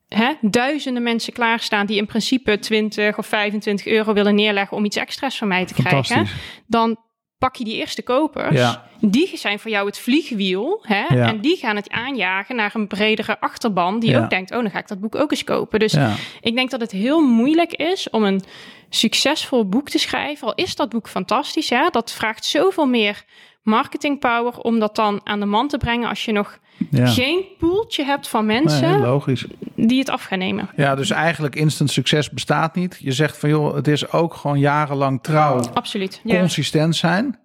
[0.07, 4.97] hè, duizenden mensen klaarstaan die in principe 20 of 25 euro willen neerleggen om iets
[4.97, 6.27] extra's van mij te krijgen,
[6.67, 6.97] dan
[7.37, 8.55] pak je die eerste kopers.
[8.59, 8.87] Ja.
[8.99, 10.79] Die zijn voor jou het vliegwiel.
[10.81, 11.05] Hè?
[11.15, 11.27] Ja.
[11.27, 13.99] En die gaan het aanjagen naar een bredere achterban.
[13.99, 14.23] Die Ja.
[14.23, 15.79] ook denkt, oh, dan ga ik dat boek ook eens kopen.
[15.79, 15.97] Dus
[16.41, 18.41] ik denk dat het heel moeilijk is om een
[18.89, 20.47] succesvol boek te schrijven.
[20.47, 21.69] Al is dat boek fantastisch.
[21.69, 21.87] Hè?
[21.91, 23.23] Dat vraagt zoveel meer
[23.63, 26.59] marketing power om dat dan aan de man te brengen als je nog
[26.91, 27.05] Ja.
[27.07, 29.45] geen poeltje hebt van mensen Nee, logisch.
[29.75, 30.69] die het af gaan nemen.
[30.75, 32.97] Ja, dus eigenlijk instant succes bestaat niet.
[32.99, 36.21] Je zegt van joh, het is ook gewoon jarenlang trouw, Absoluut.
[36.23, 36.39] Ja.
[36.39, 37.37] consistent zijn.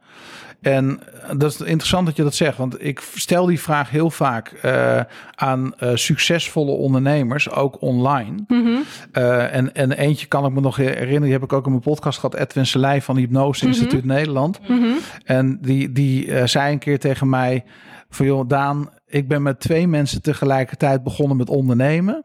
[0.61, 1.01] En
[1.37, 5.01] dat is interessant dat je dat zegt, want ik stel die vraag heel vaak eh,
[5.35, 8.45] aan eh, succesvolle ondernemers, ook online.
[8.49, 8.69] Mhm.
[9.13, 11.83] Eh, en, en eentje kan ik me nog herinneren, die heb ik ook in mijn
[11.83, 14.61] podcast gehad, Edwin Selei van Hypnose Instituut Nederland.
[14.69, 14.89] Mhm.
[15.25, 17.65] En die, die zei een keer tegen mij
[18.09, 22.25] van joh, Daan, ik ben met twee mensen tegelijkertijd begonnen met ondernemen.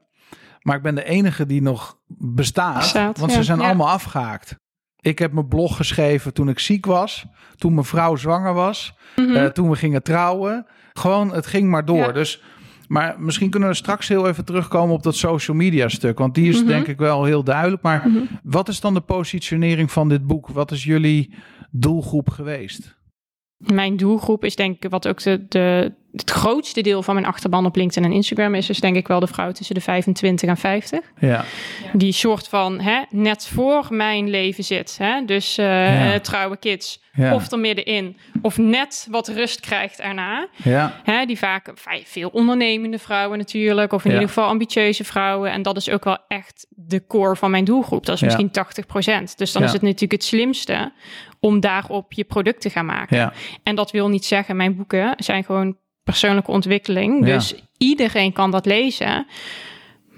[0.61, 3.37] Maar ik ben de enige die nog bestaat, want ja.
[3.37, 3.65] ze zijn Ja.
[3.65, 4.55] allemaal afgehaakt.
[5.05, 9.35] Ik heb mijn blog geschreven toen ik ziek was, toen mijn vrouw zwanger was, Mhm.
[9.35, 10.65] eh, toen we gingen trouwen.
[10.93, 11.97] Gewoon, het ging maar door.
[11.97, 12.11] Ja.
[12.11, 12.43] Dus,
[12.87, 16.17] maar misschien kunnen we straks heel even terugkomen op dat social media stuk.
[16.17, 16.67] Want die is Mhm.
[16.67, 17.81] denk ik wel heel duidelijk.
[17.81, 18.17] Maar Mhm.
[18.43, 20.47] wat is dan de positionering van dit boek?
[20.49, 21.33] Wat is jullie
[21.71, 22.97] doelgroep geweest?
[23.57, 27.65] Mijn doelgroep is denk ik wat ook de, de, het grootste deel van mijn achterban
[27.65, 28.65] op LinkedIn en Instagram is.
[28.65, 30.99] Dus denk ik wel de vrouw tussen de 25 en 50.
[31.19, 31.45] Ja,
[31.93, 34.97] Die soort van hè, net voor mijn leven zit.
[34.97, 35.25] Hè?
[35.25, 36.19] Dus eh, Ja.
[36.19, 37.03] trouwe kids.
[37.13, 38.17] ja, Of er middenin.
[38.41, 40.47] Of net wat rust krijgt erna.
[40.63, 41.71] ja, Hè, die vaak
[42.05, 43.93] veel ondernemende vrouwen natuurlijk.
[43.93, 44.15] Of in Ja.
[44.15, 45.51] ieder geval ambitieuze vrouwen.
[45.51, 48.05] En dat is ook wel echt de core van mijn doelgroep.
[48.05, 48.25] Dat is Ja.
[48.25, 49.37] misschien 80%.
[49.37, 49.67] Dus dan Ja.
[49.67, 50.91] is het natuurlijk het slimste
[51.39, 53.17] om daarop je product te gaan maken.
[53.17, 57.27] ja, En dat wil niet zeggen, mijn boeken zijn gewoon persoonlijke ontwikkeling.
[57.27, 57.33] Ja.
[57.33, 59.25] Dus iedereen kan dat lezen.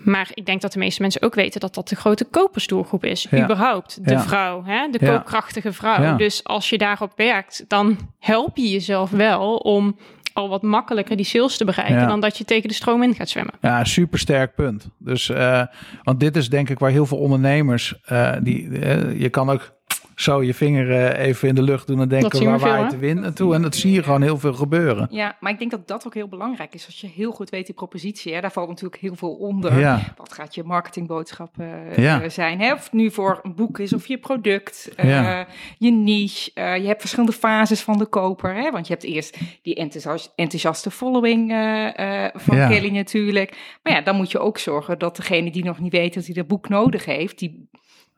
[0.04, 3.28] Maar ik denk dat de meeste mensen ook weten dat dat de grote kopersdoelgroep is.
[3.30, 3.44] Ja.
[3.44, 4.06] Überhaupt.
[4.06, 4.22] De Ja.
[4.22, 4.88] vrouw, hè?
[4.92, 5.12] de Ja.
[5.12, 6.18] koopkrachtige vrouw.
[6.18, 9.98] Dus als je daarop werkt, dan help je jezelf wel om
[10.34, 12.08] al wat makkelijker die sales te bereiken.
[12.08, 13.54] Dan dat je tegen de stroom in gaat zwemmen.
[13.62, 14.88] Ja, super sterk punt.
[14.98, 15.64] Dus, eh,
[16.04, 19.76] want dit is denk ik waar heel veel ondernemers, eh, die, eh, je kan ook
[20.20, 23.20] zo je vinger eh, even in de lucht doen en denken waar waait de wind
[23.20, 23.54] naartoe.
[23.54, 25.08] En dat zie je gewoon heel veel gebeuren.
[25.12, 26.86] Ja, maar ik denk dat dat ook heel belangrijk is.
[26.86, 29.80] Als je heel goed weet die propositie, hè, daar valt natuurlijk heel veel onder.
[29.80, 32.30] Ja, Wat gaat je marketingboodschap eh, Ja.
[32.30, 32.60] zijn?
[32.60, 32.74] Hè?
[32.74, 35.48] Of het nu voor een boek is of je product, eh, Ja.
[35.78, 36.52] je niche.
[36.56, 38.56] je hebt verschillende fases van de koper.
[38.56, 38.72] Hè?
[38.72, 41.52] Want je hebt eerst die enthousias- enthousiaste following
[42.34, 42.56] van.
[42.58, 43.78] Kelly natuurlijk.
[43.84, 46.34] Maar ja, dan moet je ook zorgen dat degene die nog niet weet dat hij
[46.34, 47.70] dat boek nodig heeft, die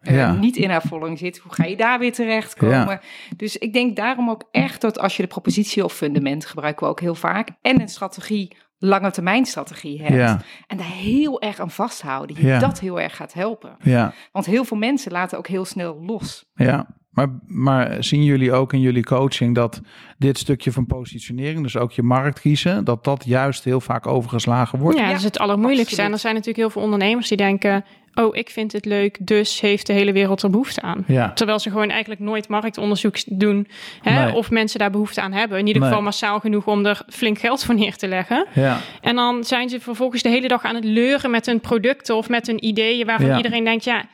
[0.01, 0.33] eh, Ja.
[0.33, 2.73] niet in haar following zit, hoe ga je daar weer terechtkomen?
[2.75, 3.01] Ja.
[3.37, 6.91] Dus ik denk daarom ook echt dat als je de propositie of fundament gebruiken we
[6.91, 11.59] ook heel vaak en een strategie, lange termijn strategie hebt ja, en daar heel erg
[11.59, 12.59] aan vasthouden, je Ja.
[12.59, 13.75] dat heel erg gaat helpen.
[13.83, 16.45] ja, Want heel veel mensen laten ook heel snel los.
[16.55, 16.97] ja.
[17.09, 19.81] Maar, maar zien jullie ook in jullie coaching dat
[20.17, 24.79] dit stukje van positionering, dus ook je markt kiezen, dat dat juist heel vaak overgeslagen
[24.79, 24.97] wordt?
[24.97, 26.01] Ja, dat is het allermoeilijkste.
[26.01, 27.85] En er zijn natuurlijk heel veel ondernemers die denken...
[28.13, 31.03] oh, ik vind het leuk, dus heeft de hele wereld er behoefte aan.
[31.07, 33.67] Ja, Terwijl ze gewoon eigenlijk nooit marktonderzoek doen...
[34.01, 34.33] Hè, Nee.
[34.33, 35.57] of mensen daar behoefte aan hebben.
[35.59, 35.89] In ieder Nee.
[35.91, 38.45] geval massaal genoeg om er flink geld voor neer te leggen.
[38.53, 42.15] ja, En dan zijn ze vervolgens de hele dag aan het leuren met hun producten...
[42.15, 43.37] of met hun ideeën waarvan Ja.
[43.37, 43.83] iedereen denkt...
[43.83, 44.05] ja,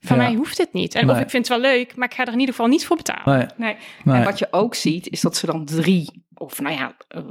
[0.00, 0.22] van Ja.
[0.22, 0.94] mij hoeft het niet.
[0.94, 1.14] En Nee.
[1.14, 2.96] of ik vind het wel leuk, maar ik ga er in ieder geval niet voor
[2.96, 3.38] betalen.
[3.38, 3.76] nee, Nee.
[4.04, 4.16] nee.
[4.16, 7.22] En wat je ook ziet, is dat ze dan drie, of nou ja, eh,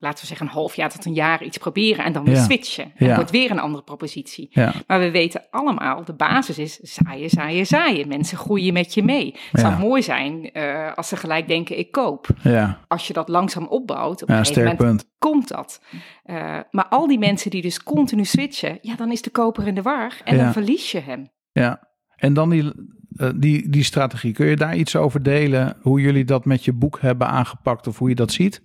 [0.00, 2.42] laten we zeggen een half jaar tot een jaar iets proberen en dan weer Ja.
[2.42, 2.92] switchen.
[2.96, 3.14] En Ja.
[3.14, 4.46] wordt weer een andere propositie.
[4.50, 8.08] Ja, Maar we weten allemaal, de basis is zaaien, zaaien, zaaien.
[8.08, 9.34] Mensen groeien met je mee.
[9.50, 12.26] Het zou mooi zijn eh, als ze gelijk denken, ik koop.
[12.42, 15.06] ja, Als je dat langzaam opbouwt, op een gegeven moment punt.
[15.18, 15.82] komt dat.
[16.24, 19.74] Eh, maar al die mensen die dus continu switchen, ja, dan is de koper in
[19.74, 21.28] de war en dan verlies je hem.
[21.52, 22.72] Ja, en dan die,
[23.16, 24.32] eh, die, die strategie.
[24.32, 25.76] Kun je daar iets over delen?
[25.80, 28.60] Hoe jullie dat met je boek hebben aangepakt of hoe je dat ziet?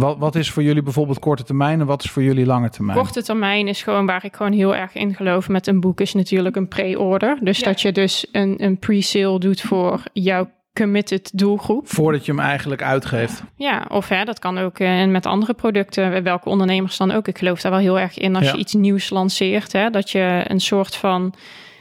[0.00, 2.98] Wat, wat is voor jullie bijvoorbeeld korte termijn en wat is voor jullie lange termijn?
[2.98, 6.14] Korte termijn is gewoon waar ik gewoon heel erg in geloof met een boek, is
[6.14, 7.38] natuurlijk een pre-order.
[7.42, 7.64] Dus Ja.
[7.64, 11.88] dat je dus een, een pre-sale doet voor jouw committed doelgroep.
[11.88, 13.42] Voordat je hem eigenlijk uitgeeft.
[13.56, 17.28] Ja, of hè, dat kan ook eh, met andere producten, welke ondernemers dan ook.
[17.28, 18.52] Ik geloof daar wel heel erg in als Ja.
[18.52, 21.34] je iets nieuws lanceert, hè, dat je een soort van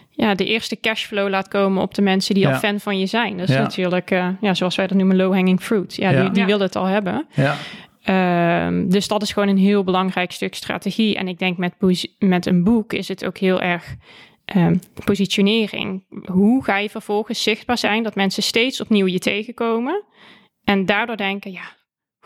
[0.10, 2.52] ja, de eerste cashflow laat komen op de mensen die Ja.
[2.52, 3.38] al fan van je zijn.
[3.38, 3.62] Dat is Ja.
[3.62, 5.96] natuurlijk, eh, ja, zoals wij dat noemen, low-hanging fruit.
[5.96, 6.22] Ja, Ja.
[6.22, 6.46] die, die Ja.
[6.46, 7.26] wil het al hebben.
[8.10, 11.16] Ehm, dus dat is gewoon een heel belangrijk stuk strategie.
[11.16, 11.74] En ik denk met,
[12.20, 13.96] met een boek is het ook heel erg
[14.46, 16.04] ehm, positionering.
[16.26, 20.04] Hoe ga je vervolgens zichtbaar zijn dat mensen steeds opnieuw je tegenkomen
[20.64, 21.76] en daardoor denken, ja,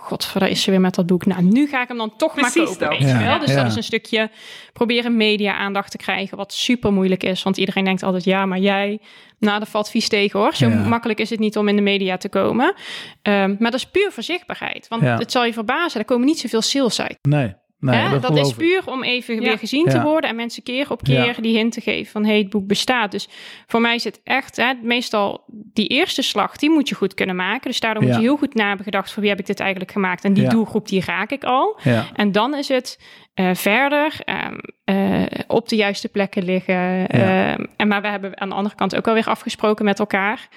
[0.03, 1.25] godver, is ze weer met dat boek.
[1.25, 2.89] Nou, nu ga ik hem dan toch Precies maar kopen, dat.
[2.89, 3.39] weet je Ja, wel.
[3.39, 3.55] Dus ja.
[3.55, 4.29] dat is een stukje
[4.73, 7.43] proberen media-aandacht te krijgen, wat super moeilijk is.
[7.43, 8.99] Want iedereen denkt altijd, ja, maar jij...
[9.39, 10.55] Nou, dat valt vies tegen hoor.
[10.55, 10.75] Zo Ja.
[10.87, 12.73] makkelijk is het niet om in de media te komen.
[13.21, 14.87] Ehm, maar dat is puur voor zichtbaarheid.
[14.87, 15.17] Want Ja.
[15.17, 17.17] het zal je verbazen, er komen niet zoveel sales uit.
[17.21, 17.53] nee.
[17.83, 18.19] Nee Hè?
[18.19, 19.41] dat, is puur om even Ja.
[19.41, 20.03] weer gezien te Ja.
[20.03, 21.41] worden en mensen keer op keer Ja.
[21.41, 23.11] die hint te geven van hey, het boek bestaat.
[23.11, 23.27] Dus
[23.67, 27.35] voor mij is het echt, hè, meestal die eerste slag, die moet je goed kunnen
[27.35, 27.69] maken.
[27.69, 28.09] Dus daardoor Ja.
[28.09, 30.23] moet je heel goed na hebben gedacht voor wie heb ik dit eigenlijk gemaakt.
[30.23, 30.49] En die Ja.
[30.49, 31.79] doelgroep die raak ik al.
[31.83, 32.99] Ja, En dan is het
[33.33, 37.07] eh, verder ehm, eh, op de juiste plekken liggen.
[37.07, 40.47] Ehm, en maar we hebben aan de andere kant ook alweer afgesproken met elkaar.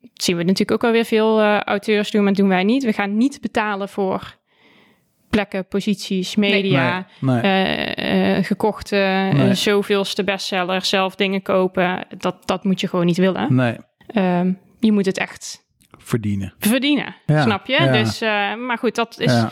[0.00, 2.84] Dat zien we natuurlijk ook alweer veel eh, auteurs doen, maar dat doen wij niet.
[2.84, 4.36] We gaan niet betalen voor
[5.34, 7.42] plekken, posities, media, nee, nee.
[7.42, 9.54] eh, eh, gekochte, eh, Nee.
[9.54, 12.06] zoveelste bestseller, zelf dingen kopen.
[12.18, 13.54] Dat, dat moet je gewoon niet willen.
[13.54, 15.64] nee, Ehm, je moet het echt
[15.98, 16.54] verdienen.
[16.58, 17.72] verdienen, Ja, snap je?
[17.72, 17.92] ja.
[17.92, 18.20] Dus,
[18.66, 19.50] maar goed, dat is Ja,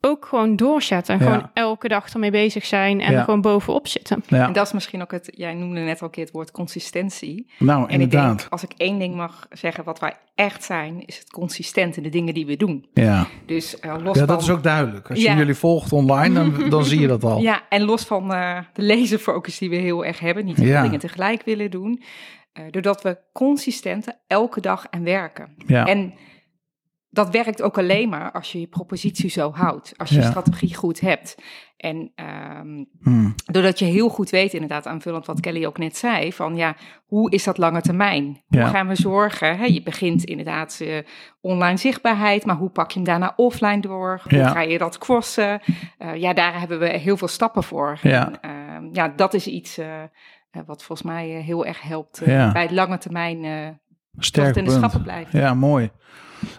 [0.00, 1.18] ook gewoon doorzetten.
[1.18, 1.24] Ja.
[1.24, 3.18] Gewoon elke dag ermee bezig zijn en Ja.
[3.18, 4.22] er gewoon bovenop zitten.
[4.26, 4.46] ja.
[4.46, 7.46] En dat is misschien ook het, jij noemde net al een keer het woord consistentie.
[7.58, 8.38] nou En ik inderdaad.
[8.38, 12.02] denk, als ik één ding mag zeggen, wat wij echt zijn, is het consistent in
[12.02, 12.86] de dingen die we doen.
[12.94, 13.26] Ja.
[13.46, 14.34] Dus eh, los ja, van...
[14.34, 15.10] dat is ook duidelijk.
[15.10, 17.40] Als je jullie volgt online, dan, dan zie je dat al.
[17.40, 20.82] Ja, en los van eh, de laserfocus die we heel erg hebben, niet veel Ja.
[20.82, 22.02] dingen tegelijk willen doen,
[22.52, 25.54] eh, doordat we consistent elke dag aan werken.
[25.66, 25.86] Ja.
[25.86, 26.14] En
[27.24, 30.28] dat werkt ook alleen maar als je je propositie zo houdt, als je Ja.
[30.30, 31.34] strategie goed hebt.
[31.76, 33.34] En ehm, Hmm.
[33.44, 36.76] doordat je heel goed weet, inderdaad, aanvullend wat Kelly ook net zei, van ja,
[37.06, 38.24] hoe is dat lange termijn?
[38.48, 38.68] Hoe Ja.
[38.68, 39.58] gaan we zorgen?
[39.58, 39.64] Hè?
[39.64, 40.96] Je begint inderdaad eh,
[41.40, 44.20] online zichtbaarheid, maar hoe pak je hem daarna offline door?
[44.28, 44.48] Hoe Ja.
[44.48, 45.60] ga je dat crossen?
[45.98, 47.98] Eh, ja, daar hebben we heel veel stappen voor.
[48.02, 48.26] Ja.
[48.26, 49.86] En, ehm, ja, dat is iets eh,
[50.66, 53.38] wat volgens mij heel erg helpt bij het lange termijn
[54.18, 55.40] Sterk in de schappen blijven.
[55.40, 55.90] Ja, mooi.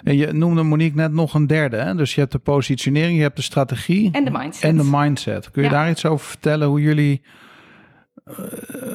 [0.03, 1.77] En je noemde Monique net nog een derde.
[1.77, 1.95] Hè?
[1.95, 4.63] Dus je hebt de positionering, je hebt de strategie En de mindset.
[4.63, 5.51] en de mindset.
[5.51, 5.75] Kun je Ja.
[5.75, 7.21] daar iets over vertellen hoe jullie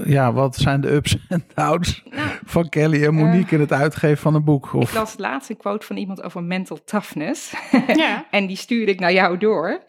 [0.04, 2.02] ja, wat zijn de ups en downs
[2.44, 4.66] van Kelly en Monique in het uitgeven van een boek?
[4.66, 7.54] Ik Of, las laatst een quote van iemand over mental toughness.
[7.96, 8.26] Ja.
[8.30, 9.82] en die stuurde ik naar jou door.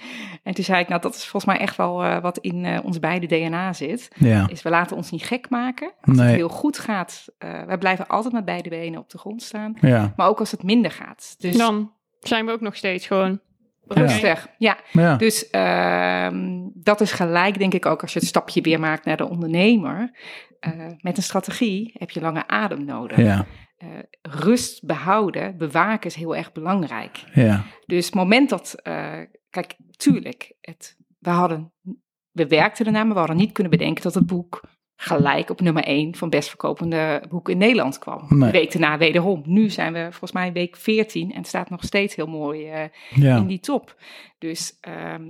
[0.43, 2.79] En toen zei ik, nou dat is volgens mij echt wel eh, wat in eh,
[2.83, 4.07] ons beide DNA zit.
[4.15, 5.91] ja, Is we laten ons niet gek maken.
[6.01, 6.25] Als Nee.
[6.27, 9.73] het heel goed gaat, eh wij blijven altijd met beide benen op de grond staan.
[9.81, 11.35] ja, Maar ook als het minder gaat.
[11.37, 13.39] Dus Dan zijn we ook nog steeds gewoon.
[13.87, 14.47] Rustig.
[14.57, 15.15] Ja, ja.
[15.15, 19.17] Dus ehm, dat is gelijk, denk ik ook, als je het stapje weer maakt naar
[19.17, 20.11] de ondernemer.
[20.59, 23.17] Eh, met een strategie heb je lange adem nodig.
[23.17, 23.45] ja,
[23.77, 23.87] Eh,
[24.21, 27.23] rust behouden, bewaken is heel erg belangrijk.
[27.33, 29.19] ja, Dus het moment dat, eh,
[29.49, 31.73] kijk, tuurlijk, het, we hadden,
[32.31, 34.61] we werkten ernaar, maar we hadden niet kunnen bedenken dat het boek
[34.95, 38.25] gelijk op nummer 1 van best verkopende boek in Nederland kwam.
[38.29, 38.51] Nee.
[38.51, 39.41] De week daarna wederom.
[39.45, 42.83] Nu zijn we volgens mij week 14 en het staat nog steeds heel mooi eh,
[43.09, 43.37] ja.
[43.37, 43.95] in die top.
[44.37, 45.23] Dus ehm,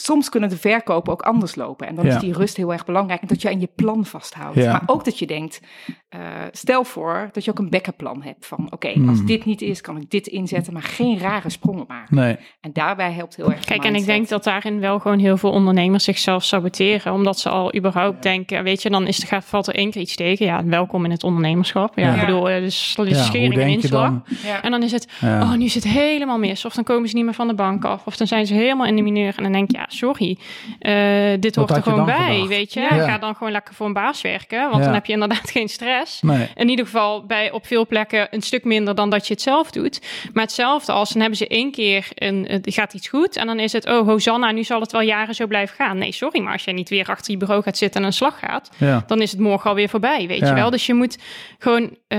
[0.00, 1.86] soms kunnen de verkopen ook anders lopen.
[1.86, 2.14] En dan Ja.
[2.14, 3.20] is die rust heel erg belangrijk.
[3.20, 4.56] En dat je aan je plan vasthoudt.
[4.56, 4.72] Ja.
[4.72, 5.60] Maar ook dat je denkt,
[6.08, 6.20] eh,
[6.52, 8.46] stel voor dat je ook een backup plan hebt.
[8.46, 10.72] Van oké, als dit niet is, kan ik dit inzetten.
[10.72, 12.16] Maar geen rare sprongen maken.
[12.16, 15.36] Nee, En daarbij helpt heel erg Kijk, en ik denk dat daarin wel gewoon heel
[15.36, 17.12] veel ondernemers zichzelf saboteren.
[17.12, 20.00] Omdat ze al überhaupt denken, weet je, dan is er, gaat, valt er één keer
[20.02, 20.46] iets tegen.
[20.46, 21.98] Ja, welkom in het ondernemerschap.
[21.98, 22.14] Ja, Ja.
[22.14, 24.02] ik bedoel, eh, dus ja, hoe schering en inslag.
[24.02, 24.24] dan?
[24.44, 24.62] Ja.
[24.62, 25.42] En dan is het, Ja.
[25.42, 26.64] oh, nu is het helemaal mis.
[26.64, 28.06] Of dan komen ze niet meer van de bank af.
[28.06, 29.34] Of dan zijn ze helemaal in de mineur.
[29.36, 30.38] En dan denk je, ja, sorry,
[30.78, 30.94] eh,
[31.40, 32.48] dit hoort er gewoon bij, gedacht?
[32.48, 32.80] weet je.
[32.80, 32.88] Ja.
[33.08, 34.62] Ga dan gewoon lekker voor een baas werken.
[34.62, 34.84] Want Ja.
[34.84, 36.22] dan heb je inderdaad geen stress.
[36.22, 39.42] Nee, In ieder geval bij op veel plekken een stuk minder dan dat je het
[39.42, 40.00] zelf doet.
[40.32, 43.58] Maar hetzelfde als dan hebben ze één keer een, het gaat iets goed en dan
[43.58, 45.98] is het oh Hosanna, nu zal het wel jaren zo blijven gaan.
[45.98, 48.38] Nee, sorry, maar als jij niet weer achter je bureau gaat zitten en een slag
[48.38, 50.70] gaat, ja, dan is het morgen alweer voorbij, weet je wel.
[50.70, 51.18] Dus je moet
[51.58, 52.18] gewoon eh,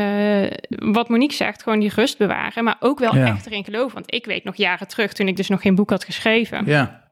[0.69, 3.93] wat Monique zegt, gewoon die rust bewaren, maar ook wel echt erin geloven.
[3.93, 7.03] Want ik weet nog jaren terug, toen ik dus nog geen boek had geschreven, ja,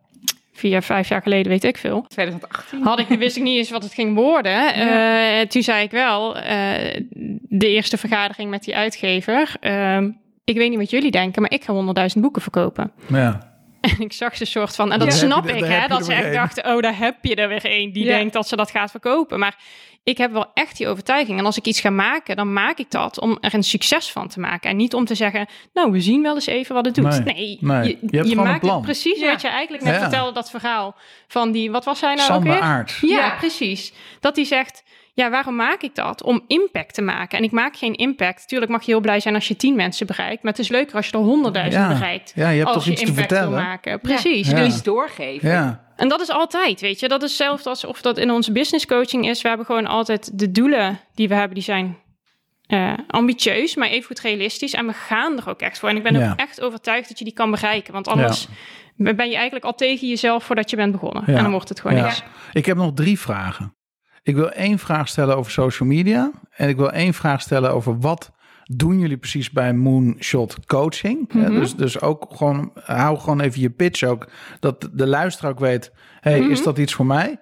[0.57, 2.05] vier, vijf jaar geleden, weet ik veel.
[2.07, 2.81] 2018.
[2.83, 4.73] Had ik, wist ik niet eens wat het ging worden.
[4.73, 7.01] Eh, toen zei ik wel, eh,
[7.41, 9.55] de eerste vergadering met die uitgever.
[9.59, 10.09] ehm,
[10.43, 12.91] ik weet niet wat jullie denken, maar ik ga 100.000 boeken verkopen.
[13.07, 13.55] ja.
[13.89, 15.13] En ik zag ze soort van, en dat Ja.
[15.17, 18.03] snap ik, hè, dat ze echt dachten, oh, daar heb je er weer één die
[18.05, 18.17] Ja.
[18.17, 19.39] denkt dat ze dat gaat verkopen.
[19.39, 19.55] Maar
[20.03, 21.39] ik heb wel echt die overtuiging.
[21.39, 24.27] En als ik iets ga maken, dan maak ik dat om er een succes van
[24.27, 24.69] te maken.
[24.69, 27.25] En niet om te zeggen, nou, we zien wel eens even wat het doet.
[27.25, 27.25] Nee.
[27.25, 27.83] Nee, Nee.
[27.87, 28.75] je, Je hebt gewoon een maakt plan.
[28.75, 29.31] het precies Ja.
[29.31, 29.99] wat je eigenlijk net Ja.
[30.01, 30.95] vertelde, dat verhaal
[31.27, 32.61] van die, wat was hij nou ook Sander weer?
[32.61, 32.97] Aert.
[33.01, 33.35] Ja, Ja.
[33.37, 33.93] precies.
[34.19, 34.83] Dat hij zegt,
[35.17, 36.23] ja, waarom maak ik dat?
[36.23, 37.37] Om impact te maken.
[37.37, 38.47] En ik maak geen impact.
[38.47, 40.43] Tuurlijk mag je heel blij zijn als je tien mensen bereikt.
[40.43, 41.93] Maar het is leuker als je er honderdduizend Ja.
[41.93, 42.31] bereikt.
[42.35, 43.63] Ja, je hebt als toch je iets te impact wil vertellen?
[43.63, 43.99] maken.
[43.99, 44.49] Precies.
[44.49, 44.63] Ja.
[44.63, 45.49] Iets doorgeven.
[45.49, 47.07] Ja, en dat is altijd, weet je.
[47.07, 49.41] Dat is hetzelfde als of dat in onze business coaching is.
[49.41, 51.97] We hebben gewoon altijd de doelen die we hebben, die zijn
[52.67, 54.73] eh, ambitieus, maar even goed realistisch.
[54.73, 55.89] En we gaan er ook echt voor.
[55.89, 56.31] En ik ben Ja.
[56.31, 57.93] ook echt overtuigd dat je die kan bereiken.
[57.93, 58.47] Want anders
[58.95, 61.23] ben je eigenlijk al tegen jezelf voordat je bent begonnen.
[61.27, 61.35] Ja.
[61.35, 62.03] En dan wordt het gewoon Ja.
[62.03, 62.23] niks.
[62.53, 63.75] Ik heb nog drie vragen.
[64.27, 66.31] Ik wil één vraag stellen over social media.
[66.55, 68.31] En ik wil één vraag stellen over wat
[68.63, 71.33] doen jullie precies bij Moonshot Coaching.
[71.33, 71.39] Mhm.
[71.53, 74.27] Ja, dus, dus ook gewoon, hou gewoon even je pitch ook.
[74.59, 76.51] Dat de luisteraar ook weet, hey, Mhm.
[76.51, 77.39] is dat iets voor mij?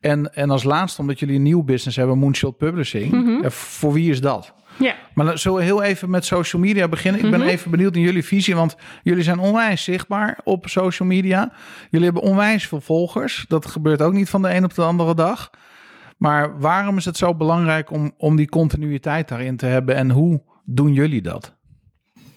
[0.00, 3.12] En, en als laatste, omdat jullie een nieuw business hebben, Moonshot Publishing.
[3.12, 3.42] Mhm.
[3.42, 4.52] Ja, voor wie is dat?
[4.78, 4.94] Ja.
[5.14, 7.24] Maar zullen we heel even met social media beginnen.
[7.24, 7.48] Ik ben Mhm.
[7.48, 11.52] even benieuwd naar jullie visie, want jullie zijn onwijs zichtbaar op social media.
[11.90, 13.44] Jullie hebben onwijs veel volgers.
[13.48, 15.50] Dat gebeurt ook niet van de een op de andere dag.
[16.16, 20.42] Maar waarom is het zo belangrijk om, om die continuïteit daarin te hebben en hoe
[20.64, 21.54] doen jullie dat?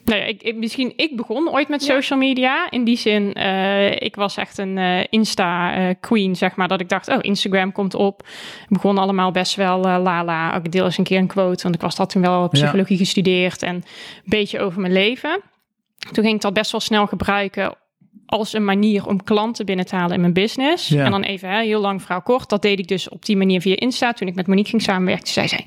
[0.06, 2.72] Nou ja, ik, ik- misschien ik begon ooit met social media.
[2.72, 6.68] In die zin, eh, ik was echt een eh, Insta-queen, zeg maar.
[6.68, 8.18] Dat ik dacht, oh, Instagram komt op.
[8.60, 10.56] Het begon allemaal best wel eh, lala.
[10.56, 13.64] Ik deel eens een keer een quote, want ik was dat toen wel psychologie gestudeerd.
[13.64, 13.84] En een
[14.26, 15.42] beetje over mijn leven.
[16.12, 17.76] Toen ging ik dat best wel snel gebruiken
[18.30, 20.88] als een manier om klanten binnen te halen in mijn business.
[20.88, 21.06] Ja.
[21.06, 22.50] En dan even hè, heel lang verhaal kort.
[22.50, 24.14] Dat deed ik dus op die manier via Insta.
[24.14, 25.66] Toen ik met Monique ging samenwerken, zei zij...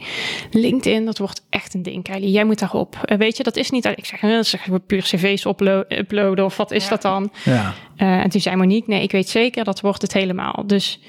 [0.50, 2.30] LinkedIn, dat wordt echt een ding, Kylie.
[2.30, 2.96] Jij moet daarop.
[3.04, 3.84] Eh, weet je, dat is niet...
[3.84, 6.90] Ik zeg, eh, dat is puur cv's uplo- uploaden of wat is Ja.
[6.90, 7.32] dat dan?
[7.44, 10.62] Ja, Eh, en toen zei Monique, nee, ik weet zeker, dat wordt het helemaal.
[10.66, 11.00] Dus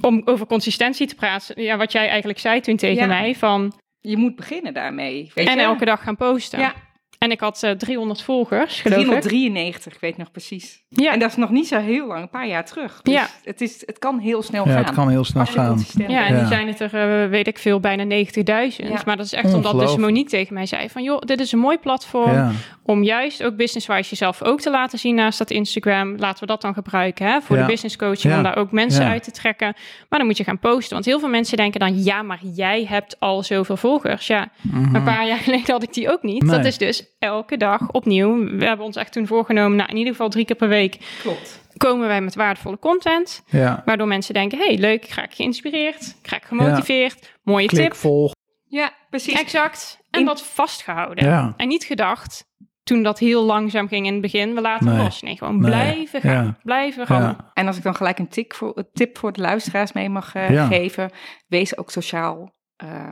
[0.00, 1.62] om over consistentie te praten...
[1.62, 3.06] Ja, wat jij eigenlijk zei toen tegen Ja.
[3.06, 3.72] mij, van...
[4.00, 5.30] Je moet beginnen daarmee.
[5.34, 5.62] Weet En je?
[5.62, 6.58] elke dag gaan posten.
[6.60, 6.72] Ja.
[7.18, 9.04] En ik had eh, 300 volgers, geloof ik.
[9.04, 10.84] 393, ik weet nog precies.
[10.90, 11.12] Ja.
[11.12, 13.00] En dat is nog niet zo heel lang, een paar jaar terug.
[13.02, 13.26] Dus Ja.
[13.44, 14.84] het, is, het kan heel snel ja gaan.
[14.84, 15.84] het kan heel snel gaan.
[16.08, 18.88] Ja, en die zijn het er, eh, weet ik veel, bijna 90.000.
[18.88, 19.00] Ja.
[19.06, 19.96] Maar dat is echt omdat dus.
[19.96, 21.02] Monique tegen mij zei van...
[21.02, 22.50] joh, dit is een mooi platform Ja,
[22.82, 26.16] om juist ook business-wise jezelf ook te laten zien naast dat Instagram.
[26.16, 27.62] Laten we dat dan gebruiken hè, voor Ja.
[27.62, 28.36] de business coaching, Ja.
[28.36, 29.10] om daar ook mensen Ja.
[29.10, 29.74] uit te trekken.
[30.08, 30.92] Maar dan moet je gaan posten.
[30.94, 34.26] Want heel veel mensen denken dan, ja, maar jij hebt al zoveel volgers.
[34.26, 34.94] Ja, Mhm.
[34.94, 36.42] een paar jaar geleden had ik die ook niet.
[36.42, 36.56] Nee.
[36.56, 38.44] Dat is dus elke dag opnieuw.
[38.58, 40.98] We hebben ons echt toen voorgenomen, nou, in ieder geval drie keer per week week
[41.22, 41.60] Klopt.
[41.76, 43.42] komen wij met waardevolle content.
[43.46, 43.82] Ja.
[43.84, 47.94] Waardoor mensen denken, hey, leuk, ik raak geïnspireerd, ik raak gemotiveerd, mooie Klik, tip.
[47.94, 48.32] volg.
[48.66, 49.40] Ja, precies.
[49.40, 49.98] Exact.
[50.10, 51.24] En In- dat vastgehouden.
[51.24, 51.54] Ja.
[51.56, 52.44] En niet gedacht,
[52.82, 54.96] toen dat heel langzaam ging in het begin, we laten Nee.
[55.04, 55.22] los.
[55.22, 55.70] Nee, gewoon Nee.
[55.70, 56.44] blijven gaan.
[56.44, 56.58] Ja.
[56.62, 57.22] Blijven gaan.
[57.22, 57.50] Ja.
[57.54, 60.34] En als ik dan gelijk een tip voor, een tip voor de luisteraars mee mag
[60.34, 60.66] eh, Ja.
[60.66, 61.10] geven,
[61.46, 63.10] wees ook sociaal eh,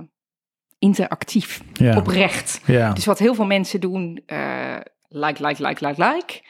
[0.79, 1.97] interactief, Ja.
[1.97, 2.61] oprecht.
[2.67, 2.93] Ja.
[2.93, 4.77] Dus wat heel veel mensen doen, eh,
[5.09, 6.43] like, like, like, like, like.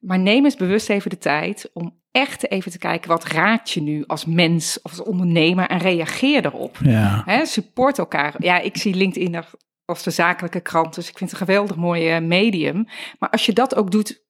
[0.00, 3.82] Maar neem eens bewust even de tijd om echt even te kijken, wat raakt je
[3.82, 6.78] nu als mens of als ondernemer en reageer erop.
[6.82, 7.44] Ja.
[7.44, 8.34] Support elkaar.
[8.38, 9.50] Ja, ik zie LinkedIn er
[9.84, 12.86] als de zakelijke krant, dus ik vind het een geweldig mooi eh, medium.
[13.18, 14.24] Maar als je dat ook doet,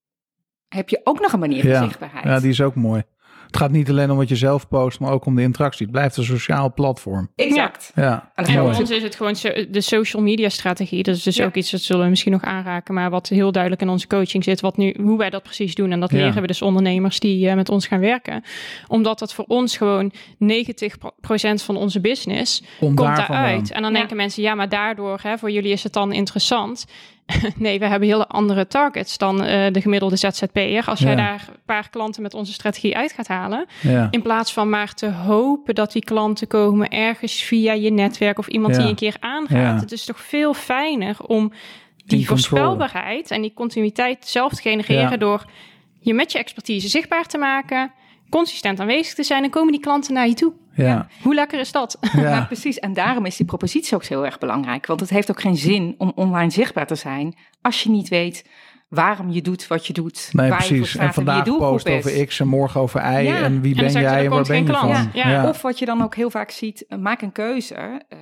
[0.68, 1.82] heb je ook nog een manier van Ja.
[1.84, 2.24] zichtbaarheid.
[2.24, 3.02] ja, die is ook mooi.
[3.46, 5.82] Het gaat niet alleen om wat je zelf post, maar ook om de interactie.
[5.86, 7.30] Het blijft een sociaal platform.
[7.36, 7.92] Exact.
[7.94, 11.02] Ja, En voor ons is het gewoon so- de social media strategie.
[11.02, 11.44] Dat is dus Ja.
[11.44, 12.94] ook iets dat zullen we misschien nog aanraken.
[12.94, 14.60] Maar wat heel duidelijk in onze coaching zit.
[14.60, 15.92] Wat nu, hoe wij dat precies doen.
[15.92, 16.16] En dat Ja.
[16.16, 18.42] leren we dus ondernemers die eh, met ons gaan werken.
[18.86, 23.70] Omdat dat voor ons gewoon 90% van onze business Komt komt daar daaruit.
[23.72, 23.98] En dan Ja.
[23.98, 26.84] denken mensen, ja, maar daardoor, hè, voor jullie is het dan interessant.
[27.56, 30.84] nee, we hebben hele andere targets dan eh, de gemiddelde ZZP'er.
[30.86, 33.66] Als jij daar een paar klanten met onze strategie uit gaat halen.
[33.80, 34.08] Ja.
[34.10, 38.46] In plaats van maar te hopen dat die klanten komen ergens via je netwerk of
[38.48, 38.80] iemand Ja.
[38.80, 39.80] die een keer aangaat.
[39.80, 41.52] Het is toch veel fijner om
[42.06, 42.26] die In control.
[42.26, 45.44] voorspelbaarheid en die continuïteit zelf te genereren door
[46.00, 47.92] je met je expertise zichtbaar te maken,
[48.30, 50.52] consistent aanwezig te zijn en komen die klanten naar je toe.
[50.76, 51.08] Ja.
[51.22, 51.98] Hoe lekker is dat?
[52.16, 52.78] Ja, precies.
[52.78, 54.86] En daarom is die propositie ook heel erg belangrijk.
[54.86, 58.44] Want het heeft ook geen zin om online zichtbaar te zijn als je niet weet
[58.88, 60.28] waarom je doet wat je doet.
[60.32, 60.96] Nee, waar precies.
[60.96, 63.26] En vandaag je post over X en morgen over Y.
[63.26, 63.42] Ja.
[63.42, 65.10] En wie En ben jij en waar ben je van?
[65.12, 65.48] Ja.
[65.48, 67.74] Of wat je dan ook heel vaak ziet, eh, maak een keuze.
[68.08, 68.18] eh,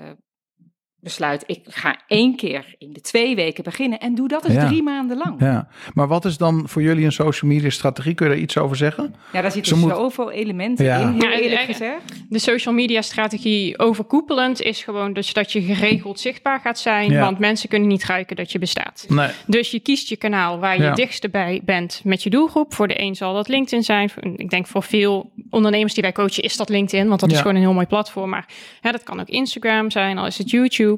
[1.05, 4.67] besluit, ik ga één keer in de twee weken beginnen en doe dat eens Ja.
[4.67, 5.41] drie maanden lang.
[5.41, 5.69] Ja, Ja.
[5.95, 8.15] Maar wat is dan voor jullie een social media strategie?
[8.15, 9.15] Kun je daar iets over zeggen?
[9.33, 10.99] daar Ze zitten moet- zoveel elementen Ja.
[10.99, 12.01] in, heel Ja, eerlijk gezegd.
[12.29, 17.21] De social media strategie overkoepelend is gewoon dus dat je geregeld zichtbaar gaat zijn, Ja.
[17.21, 19.07] want mensen kunnen niet ruiken dat je bestaat.
[19.09, 19.29] Nee.
[19.47, 20.87] Dus je kiest je kanaal waar je Ja.
[20.89, 22.75] het dichtste bij bent met je doelgroep.
[22.75, 24.11] Voor de een zal dat LinkedIn zijn.
[24.37, 27.35] Ik denk voor veel ondernemers die wij coachen is dat LinkedIn, want dat Ja.
[27.37, 28.31] is gewoon een heel mooi platform.
[28.31, 28.47] Maar
[28.81, 30.94] hè, dat kan ook Instagram zijn, al is het YouTube.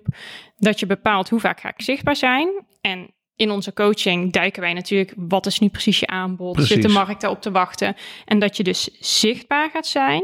[0.56, 2.48] Dat je bepaalt hoe vaak ga ik zichtbaar zijn.
[2.80, 6.52] En in onze coaching duiken wij natuurlijk, wat is nu precies je aanbod?
[6.52, 6.72] Precies.
[6.72, 7.96] Zit de markt daarop te wachten?
[8.24, 10.22] En dat je dus zichtbaar gaat zijn.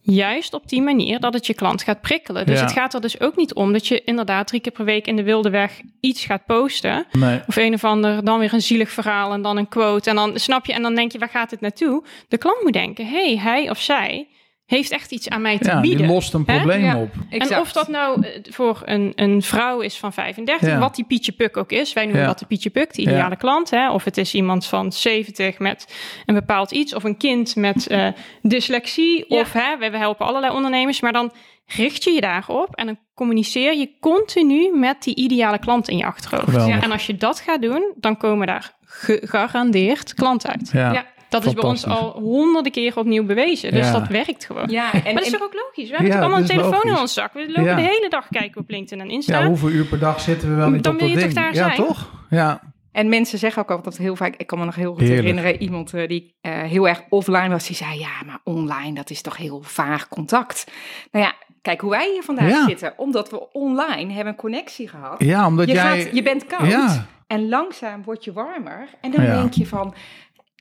[0.00, 2.46] Juist op die manier dat het je klant gaat prikkelen.
[2.46, 2.64] Dus Ja.
[2.64, 5.16] het gaat er dus ook niet om dat je inderdaad drie keer per week in
[5.16, 7.06] de wilde weg iets gaat posten.
[7.12, 7.40] Nee.
[7.46, 10.10] Of een of ander, dan weer een zielig verhaal en dan een quote.
[10.10, 12.04] En dan snap je, en dan denk je, waar gaat het naartoe?
[12.28, 14.28] De klant moet denken, hey, hij of zij
[14.68, 15.98] heeft echt iets aan mij te Ja, bieden.
[15.98, 16.96] die lost een probleem Ja.
[16.96, 17.14] op.
[17.28, 20.78] En of dat nou eh, voor een, een vrouw is van 35, Ja.
[20.78, 21.92] wat die Pietje Puk ook is.
[21.92, 22.26] Wij noemen Ja.
[22.28, 23.34] dat de Pietje Puk, de ideale Ja.
[23.34, 23.70] klant.
[23.70, 23.90] Hè?
[23.90, 25.94] Of het is iemand van 70 met
[26.26, 26.94] een bepaald iets.
[26.94, 28.06] Of een kind met eh,
[28.42, 29.24] dyslexie.
[29.28, 29.40] Ja.
[29.40, 31.00] Of hè, we we helpen allerlei ondernemers.
[31.00, 31.32] Maar dan
[31.66, 36.04] richt je je daarop en dan communiceer je continu met die ideale klant in je
[36.04, 36.82] achterhoofd.
[36.82, 40.70] En als je dat gaat doen, dan komen daar gegarandeerd klanten uit.
[40.72, 41.06] Ja.
[41.30, 41.38] Ja.
[41.38, 43.70] Dat is bij ons al honderden keren opnieuw bewezen.
[43.72, 43.92] Dus Ja.
[43.92, 44.68] dat werkt gewoon.
[44.68, 45.88] Ja, en, Maar dat is toch ook logisch?
[45.90, 47.32] We hebben Ja, toch allemaal een telefoon in onze zak.
[47.32, 47.74] We lopen Ja.
[47.74, 49.38] de hele dag kijken op LinkedIn en Insta.
[49.38, 51.34] Ja, hoeveel uur per dag zitten we wel niet Dan op wil dat je ding?
[51.34, 51.86] toch daar ja, zijn?
[51.86, 52.10] toch?
[52.30, 52.60] Ja.
[52.92, 55.20] En mensen zeggen ook altijd heel vaak, ik kan me nog heel goed Heerlijk.
[55.20, 59.10] herinneren, iemand eh, die eh, heel erg offline was, die zei, ja, maar online, dat
[59.10, 60.66] is toch heel vaag contact.
[61.12, 62.64] Nou ja, kijk hoe wij hier vandaag Ja.
[62.66, 65.14] zitten, omdat we online hebben een connectie gehad.
[65.24, 66.02] ja, omdat je, jij...
[66.02, 67.06] gaat, je bent koud Ja.
[67.26, 68.88] en langzaam word je warmer.
[69.00, 69.34] En dan Ja.
[69.40, 69.94] denk je van,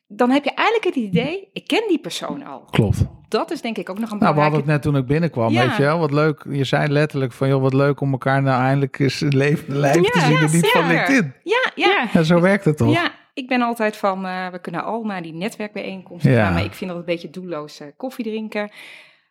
[0.08, 2.60] dan heb je eigenlijk het idee, ik ken die persoon al.
[2.72, 3.06] Klopt.
[3.28, 4.56] Dat is denk ik ook nog een Nou, we belangrijke...
[4.56, 5.68] hadden het net toen ik binnenkwam, Ja.
[5.68, 6.00] weet je wel.
[6.00, 6.46] Wat leuk.
[6.50, 10.10] Je zei letterlijk van, joh, wat leuk om elkaar nou eindelijk eens levende lijf te
[10.14, 10.32] Ja, zien.
[10.32, 10.88] ja, en niet van zeker.
[10.88, 11.34] LinkedIn.
[11.44, 12.08] Ja, ja.
[12.14, 12.94] Ja, zo werkt het toch?
[12.94, 16.44] Ja, ik ben altijd van, eh, we kunnen al naar die netwerkbijeenkomsten Ja.
[16.44, 18.70] gaan, maar ik vind dat een beetje doelloos eh, koffie drinken.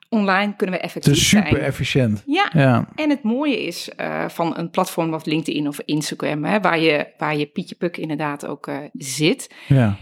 [0.09, 1.63] Online kunnen we Het effectief is super zijn.
[1.63, 2.23] efficiënt.
[2.27, 2.89] Ja, Ja.
[2.95, 7.07] en het mooie is eh, van een platform als LinkedIn of Instagram, hè, waar, je,
[7.19, 9.97] waar je Pietje Puk inderdaad ook eh, zit, Ja.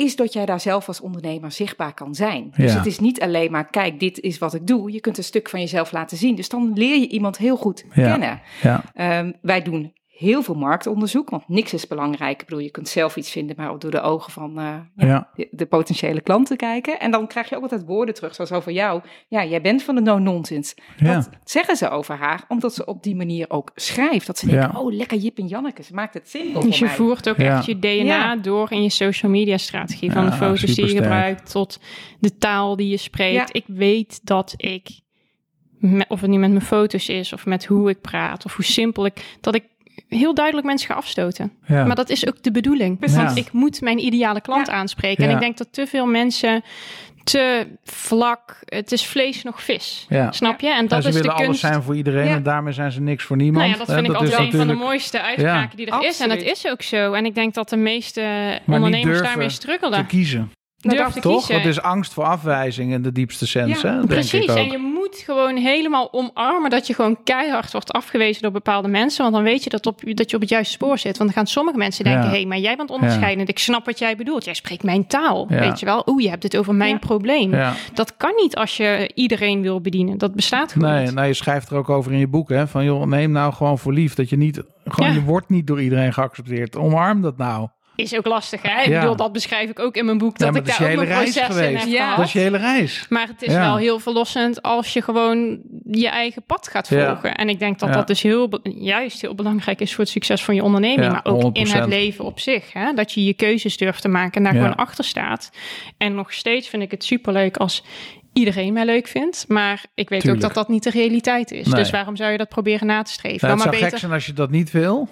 [0.00, 2.52] Is dat jij daar zelf als ondernemer zichtbaar kan zijn.
[2.56, 2.76] Dus Ja.
[2.78, 4.92] het is niet alleen maar, kijk, dit is wat ik doe.
[4.92, 6.34] Je kunt een stuk van jezelf laten zien.
[6.34, 8.10] Dus dan leer je iemand heel goed Ja.
[8.10, 8.40] kennen.
[8.62, 8.84] Ja.
[8.94, 12.40] Ehm, wij doen heel veel marktonderzoek, want niks is belangrijk.
[12.40, 14.64] Ik bedoel, je kunt zelf iets vinden, maar ook door de ogen van eh,
[14.96, 15.28] ja, Ja.
[15.34, 17.00] de, de potentiële klanten kijken.
[17.00, 19.02] En dan krijg je ook altijd woorden terug, zoals over jou.
[19.28, 20.76] Ja, jij bent van de no-nonsense.
[20.96, 21.14] Ja.
[21.14, 24.26] Dat zeggen ze over haar, omdat ze op die manier ook schrijft.
[24.26, 24.80] Dat ze denken, Ja.
[24.80, 26.94] oh, lekker Jip en Janneke, ze maakt het simpel Dus je mij.
[26.94, 27.56] voert ook Ja.
[27.56, 28.36] echt je DNA Ja.
[28.36, 30.12] door in je social media strategie.
[30.12, 31.80] Van Ja, de foto's die je gebruikt tot
[32.18, 33.34] de taal die je spreekt.
[33.52, 33.60] Ja.
[33.60, 35.00] Ik weet dat ik,
[36.08, 39.04] of het nu met mijn foto's is of met hoe ik praat of hoe simpel
[39.06, 39.64] ik, dat ik
[40.08, 41.52] heel duidelijk mensen ga afstoten.
[41.66, 41.84] Ja.
[41.84, 42.98] Maar dat is ook de bedoeling.
[42.98, 43.16] Precies.
[43.16, 44.72] Want ik moet mijn ideale klant Ja.
[44.72, 45.22] aanspreken.
[45.24, 45.28] Ja.
[45.30, 46.62] En ik denk dat te veel mensen
[47.24, 50.06] te vlak, het is vlees nog vis.
[50.08, 50.32] Ja.
[50.32, 50.68] Snap je?
[50.74, 51.60] En Ja, dat ze is de willen alles kunst.
[51.60, 52.34] zijn voor iedereen Ja.
[52.34, 53.66] en daarmee zijn ze niks voor niemand.
[53.66, 56.20] Nou ja, dat vind ik altijd een van de mooiste uitspraken die er is.
[56.20, 57.12] En dat is ook zo.
[57.12, 58.20] En ik denk dat de meeste
[58.66, 60.06] ondernemers durven daarmee te struggelen.
[60.06, 60.50] kiezen.
[60.80, 61.36] Durf te Toch?
[61.46, 61.54] kiezen.
[61.54, 63.80] Het is angst voor afwijzing in de diepste sens.
[63.80, 63.94] Ja, hè?
[63.94, 64.56] Denk Precies, ik ook.
[64.56, 69.22] en je moet gewoon helemaal omarmen dat je gewoon keihard wordt afgewezen door bepaalde mensen.
[69.22, 71.18] Want dan weet je dat, op, dat je op het juiste spoor zit.
[71.18, 72.28] Want dan gaan sommige mensen denken, Ja.
[72.28, 73.48] hé, hey, maar jij bent onderscheidend.
[73.48, 74.44] Ik snap wat jij bedoelt.
[74.44, 75.60] Jij spreekt mijn taal, Ja.
[75.60, 76.02] weet je wel.
[76.06, 76.98] Oeh, je hebt het over mijn Ja.
[76.98, 77.54] probleem.
[77.54, 77.72] Ja.
[77.94, 80.18] Dat kan niet als je iedereen wil bedienen.
[80.18, 81.14] Dat bestaat gewoon Nee, niet.
[81.14, 82.68] nou, je schrijft er ook over in je boek, hè?
[82.68, 85.14] Van joh, neem nou gewoon voor lief dat je niet, gewoon Ja.
[85.16, 86.76] je wordt niet door iedereen geaccepteerd.
[86.76, 87.68] Omarm dat nou.
[88.00, 88.80] Is ook lastig, hè?
[88.82, 89.00] Ik Ja.
[89.00, 90.38] bedoel, dat beschrijf ik ook in mijn boek.
[90.38, 91.82] Ja, Dat ik daar ook hele mijn reis proces in geweest.
[91.84, 92.16] heb Ja.
[92.16, 93.06] Dat is je hele reis.
[93.08, 93.60] Maar het is Ja.
[93.60, 97.06] wel heel verlossend als je gewoon je eigen pad gaat Ja.
[97.06, 97.34] volgen.
[97.36, 97.94] En ik denk dat Ja.
[97.94, 101.00] dat dus heel, juist heel belangrijk is voor het succes van je onderneming.
[101.02, 101.80] Ja, maar ook in 100%.
[101.80, 102.72] het leven op zich.
[102.72, 102.92] Hè?
[102.94, 104.60] Dat je je keuzes durft te maken en daar Ja.
[104.60, 105.50] gewoon achter staat.
[105.98, 107.84] En nog steeds vind ik het superleuk als
[108.32, 109.44] iedereen mij leuk vindt.
[109.48, 110.42] Maar ik weet Tuurlijk.
[110.44, 111.66] ook dat dat niet de realiteit is.
[111.66, 111.74] Nee.
[111.74, 113.48] Dus waarom zou je dat proberen na te streven?
[113.48, 115.08] Nou, het Dan zou gek zijn als je dat niet wil,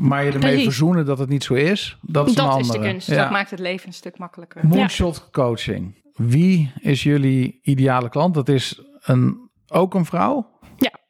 [0.00, 1.98] maar je ermee verzoenen dat het niet zo is.
[2.00, 3.06] Dat is Dat een is de kunst.
[3.06, 3.16] Ja.
[3.22, 4.66] Dat maakt het leven een stuk makkelijker.
[4.66, 6.00] Moonshot coaching.
[6.14, 8.34] Wie is jullie ideale klant?
[8.34, 10.50] Dat is een, ook een vrouw?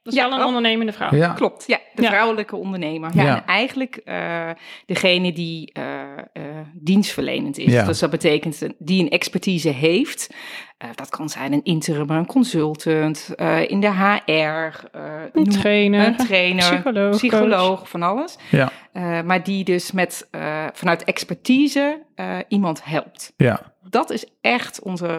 [0.05, 0.47] Ja, dat is Ja, wel een oh.
[0.55, 1.15] ondernemende vrouw.
[1.15, 1.33] Ja.
[1.33, 2.09] Klopt, ja, de Ja.
[2.09, 3.11] vrouwelijke ondernemer.
[3.15, 3.37] Ja, Ja.
[3.37, 4.51] En eigenlijk eh,
[4.87, 6.43] degene die eh, eh,
[6.75, 7.73] dienstverlenend is.
[7.73, 7.85] Ja.
[7.85, 10.35] Dus dat betekent die een expertise heeft.
[10.79, 15.49] Eh, dat kan zijn een interim, een consultant, eh, in de HR, eh, Een noem-
[15.49, 18.37] trainer, een trainer, psycholoog, psycholoog, van alles.
[18.51, 18.71] Ja.
[18.93, 23.33] Eh, maar die dus met, eh, vanuit expertise eh, iemand helpt.
[23.37, 23.61] Ja.
[23.91, 25.19] Dat is echt onze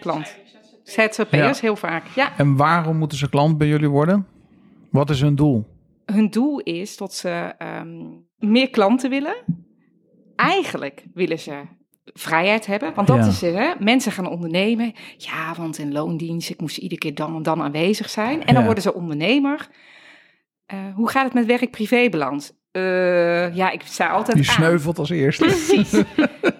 [0.00, 0.36] klant.
[0.88, 1.14] ZZP'ers.
[1.16, 2.06] ZZP'ers, heel vaak.
[2.14, 4.26] Ja, En waarom moeten ze klant bij jullie worden?
[4.90, 5.76] Wat is hun doel?
[6.12, 7.96] hun doel is dat ze ehm,
[8.38, 9.36] meer klanten willen.
[10.36, 11.60] Eigenlijk willen ze
[12.04, 12.94] vrijheid hebben.
[12.94, 13.26] Want dat Ja.
[13.26, 13.72] is het, hè?
[13.78, 14.92] Mensen gaan ondernemen.
[15.16, 18.40] Ja, want in loondienst, ik moest iedere keer dan en dan aanwezig zijn.
[18.40, 18.64] En dan Ja.
[18.64, 19.68] worden ze ondernemer.
[20.66, 22.52] Eh, hoe gaat het met werk-privébalans?
[22.70, 24.54] Eh, ja, ik sta altijd Die aan.
[24.54, 25.44] sneuvelt als eerste.
[25.44, 25.90] Precies.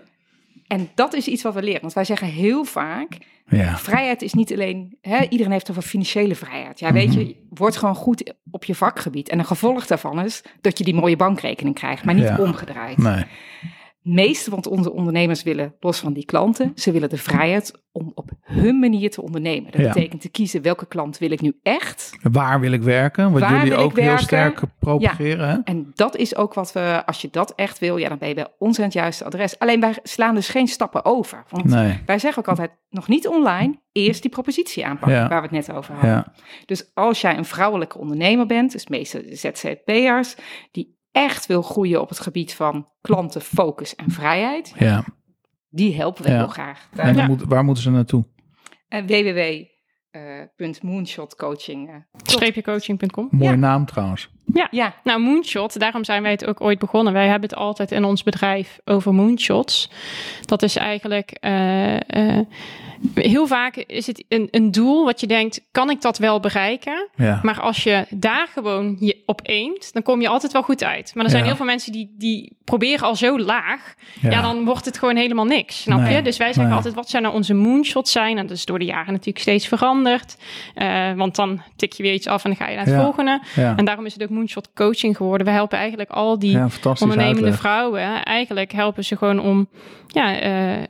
[0.68, 1.80] en dat is iets wat we leren.
[1.80, 3.76] Want wij zeggen heel vaak, Ja.
[3.78, 4.96] vrijheid is niet alleen...
[5.00, 6.78] Hè, iedereen heeft over financiële vrijheid.
[6.80, 7.18] Ja, weet Mhm.
[7.18, 9.28] je, word gewoon goed op je vakgebied.
[9.28, 12.04] En een gevolg daarvan is dat je die mooie bankrekening krijgt.
[12.04, 12.38] Maar niet Ja.
[12.38, 12.96] omgedraaid.
[12.98, 13.24] Nee.
[14.14, 18.30] Meeste van onze ondernemers willen, los van die klanten, ze willen de vrijheid om op
[18.42, 19.70] hun manier te ondernemen.
[19.72, 19.92] Dat Ja.
[19.92, 22.16] betekent te kiezen welke klant wil ik nu echt.
[22.22, 23.32] Waar wil ik werken?
[23.32, 25.64] Wat Waar jullie ook heel sterk propageren.
[25.64, 28.34] En dat is ook wat we, als je dat echt wil, ja, dan ben je
[28.34, 29.58] bij ons aan het juiste adres.
[29.58, 31.44] Alleen wij slaan dus geen stappen over.
[31.48, 31.98] Want Nee.
[32.06, 35.28] wij zeggen ook altijd, nog niet online, eerst die propositie aanpakken, Ja.
[35.28, 36.32] waar we het net over hadden.
[36.66, 40.36] Dus als jij een vrouwelijke ondernemer bent, dus meestal ZZP'ers,
[40.70, 45.04] die echt wil groeien op het gebied van klantenfocus en vrijheid, ja.
[45.68, 46.36] die helpen we Ja.
[46.36, 46.88] heel graag.
[46.96, 47.26] En dan Ja.
[47.26, 48.24] moet, waar moeten ze naartoe?
[48.88, 51.88] En www.moonshotcoaching.
[51.88, 53.28] eh, Streepjecoaching.com.
[53.30, 53.56] Mooie Ja.
[53.56, 54.30] naam trouwens.
[54.70, 57.12] Ja, Nou, moonshot, daarom zijn wij het ook ooit begonnen.
[57.12, 59.90] Wij hebben het altijd in ons bedrijf over moonshots.
[60.44, 61.96] Dat is eigenlijk eh,
[62.38, 62.46] eh,
[63.14, 67.08] heel vaak is het een, een doel wat je denkt, kan ik dat wel bereiken?
[67.16, 67.40] Ja.
[67.42, 71.10] Maar als je daar gewoon je op aimt, dan kom je altijd wel goed uit.
[71.14, 71.48] Maar er zijn Ja.
[71.48, 73.94] heel veel mensen die, die proberen al zo laag.
[74.20, 74.30] Ja.
[74.30, 74.42] Ja.
[74.42, 75.82] dan wordt het gewoon helemaal niks.
[75.82, 76.22] Snap Nee, je?
[76.22, 76.74] Dus wij zeggen nee.
[76.74, 78.38] altijd, wat zijn nou onze moonshots zijn?
[78.38, 80.36] En dat is door de jaren natuurlijk steeds veranderd.
[80.74, 83.02] Eh, want dan tik je weer iets af en dan ga je naar het Ja.
[83.02, 83.40] volgende.
[83.54, 83.76] Ja.
[83.76, 85.46] En daarom is het ook moonshot coaching geworden.
[85.46, 86.68] We helpen eigenlijk al die ja,
[87.00, 87.56] ondernemende uitleg.
[87.58, 88.24] vrouwen.
[88.24, 89.68] Eigenlijk helpen ze gewoon om
[90.06, 90.84] ja, eh, eh,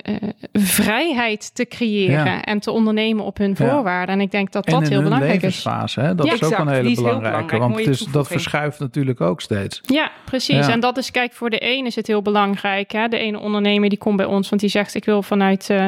[0.52, 2.42] vrijheid te creëren Ja.
[2.44, 3.68] en te ondernemen op hun Ja.
[3.68, 4.14] voorwaarden.
[4.14, 5.42] En ik denk dat En dat in heel hun belangrijk is.
[5.42, 6.14] levensfase, hè?
[6.14, 6.68] dat Ja, is ook exact.
[6.68, 7.30] een hele is belangrijke.
[7.46, 7.62] belangrijk.
[7.62, 9.80] Want het is, dat verschuift natuurlijk ook steeds.
[9.82, 10.66] Ja, precies.
[10.66, 10.72] Ja.
[10.72, 12.92] En dat is, kijk, voor de een is het heel belangrijk.
[12.92, 13.08] Hè?
[13.08, 15.86] De ene ondernemer die komt bij ons, want die zegt: Ik wil vanuit eh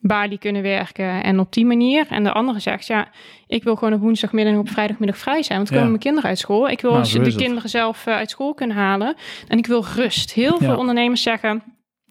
[0.00, 2.06] Bali kunnen werken en op die manier.
[2.10, 3.08] En de andere zegt: Ja,
[3.50, 5.56] ik wil gewoon op woensdagmiddag en op vrijdagmiddag vrij zijn.
[5.58, 5.84] Want dan Ja.
[5.84, 6.68] komen mijn kinderen uit school.
[6.68, 7.36] Ik wil Nou, de het.
[7.36, 9.14] kinderen zelf eh, uit school kunnen halen.
[9.48, 10.32] En ik wil rust.
[10.32, 11.62] Heel veel ondernemers zeggen.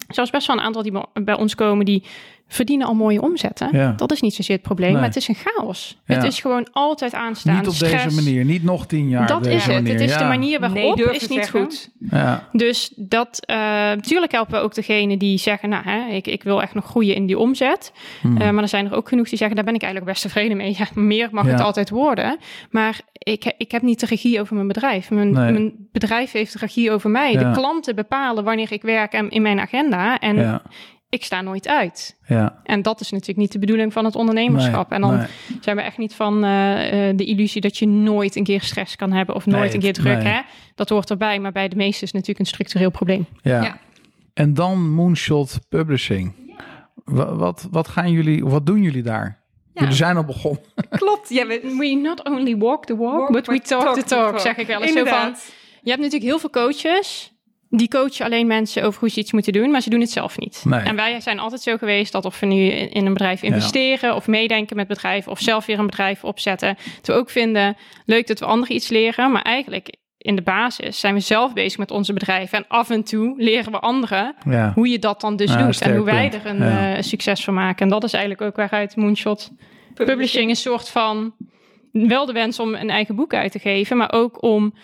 [0.08, 2.04] Zelfs best wel een aantal die bij ons komen, die
[2.52, 3.68] verdienen al mooie omzetten.
[3.72, 3.92] Ja.
[3.96, 4.98] Dat is niet zozeer het probleem, Nee.
[4.98, 5.98] maar het is een chaos.
[6.04, 6.14] Ja.
[6.14, 7.56] Het is gewoon altijd aanstaan.
[7.56, 8.04] Niet op stress.
[8.04, 9.26] deze manier, niet nog tien jaar.
[9.26, 9.74] Dat op deze is het.
[9.74, 9.92] Manier.
[9.92, 10.18] Het is ja.
[10.18, 11.60] de manier waarop Nee is niet zeggen.
[11.60, 11.90] goed.
[12.10, 12.48] Ja.
[12.52, 16.62] Dus dat, eh natuurlijk helpen we ook degene die zeggen, nou, hè, ik, ik wil
[16.62, 17.92] echt nog groeien in die omzet.
[18.20, 18.36] Hmm.
[18.40, 20.56] Eh, maar er zijn er ook genoeg die zeggen, daar ben ik eigenlijk best tevreden
[20.56, 20.76] mee.
[20.78, 21.50] Ja, meer mag Ja.
[21.50, 22.38] het altijd worden.
[22.70, 25.10] Maar ik, ik heb niet de regie over mijn bedrijf.
[25.10, 25.52] Mijn, Nee.
[25.52, 27.32] mijn bedrijf heeft de regie over mij.
[27.32, 27.38] Ja.
[27.38, 30.18] De klanten bepalen wanneer ik werk en in mijn agenda.
[30.18, 30.62] En Ja.
[31.10, 32.16] Ik sta nooit uit.
[32.26, 32.60] Ja.
[32.64, 34.90] En dat is natuurlijk niet de bedoeling van het ondernemerschap.
[34.90, 35.26] Nee, en dan nee.
[35.60, 38.96] zijn we echt niet van eh, eh, de illusie dat je nooit een keer stress
[38.96, 40.22] kan hebben of nooit Nee, een keer druk.
[40.22, 40.32] nee.
[40.32, 40.40] Hè?
[40.74, 43.26] Dat hoort erbij, maar bij de meesten is het natuurlijk een structureel probleem.
[43.42, 43.62] Ja.
[43.62, 43.78] Ja.
[44.34, 46.32] En dan Moonshot Publishing.
[47.04, 49.38] Wa- Wat, wat gaan jullie, wat doen jullie daar?
[49.74, 49.80] Ja.
[49.80, 50.62] Jullie zijn al begonnen.
[50.90, 51.28] Klopt.
[51.28, 54.56] Ja, we, We not only walk the walk, Walk, but we talk, the talk, zeg
[54.56, 54.92] ik wel eens.
[54.92, 55.52] Zo van, Inderdaad.
[55.82, 57.29] je hebt natuurlijk heel veel coaches.
[57.72, 60.38] Die coachen alleen mensen over hoe ze iets moeten doen, maar ze doen het zelf
[60.38, 60.62] niet.
[60.64, 60.80] Nee.
[60.80, 64.26] En wij zijn altijd zo geweest dat of we nu in een bedrijf investeren of
[64.26, 68.38] meedenken met bedrijven of zelf weer een bedrijf opzetten, dat we ook vinden leuk dat
[68.38, 72.12] we anderen iets leren, maar eigenlijk in de basis zijn we zelf bezig met onze
[72.12, 74.72] bedrijven en af en toe leren we anderen Ja.
[74.74, 77.54] hoe je dat dan dus Ja, doet en hoe wij er een eh, succes van
[77.54, 77.82] maken.
[77.84, 79.50] En dat is eigenlijk ook waaruit Moonshot
[79.94, 81.34] Publishing een soort van
[81.92, 84.74] wel de wens om een eigen boek uit te geven, maar ook om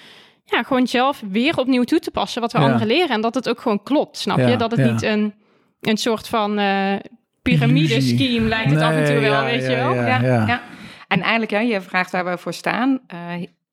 [0.49, 2.65] ja, gewoon zelf weer opnieuw toe te passen wat we Ja.
[2.65, 4.57] anderen leren en dat het ook gewoon klopt, snap Ja, je?
[4.57, 4.93] Dat het ja.
[4.93, 5.35] niet een,
[5.81, 6.95] een soort van eh
[7.43, 9.95] piramide-scheme lijkt het af en toe wel, ja, weet ja, je wel?
[9.95, 10.07] ja.
[10.07, 10.63] Ja, ja.
[11.09, 13.01] En eigenlijk, ja, je vraagt waar we voor staan.
[13.07, 13.19] Eh,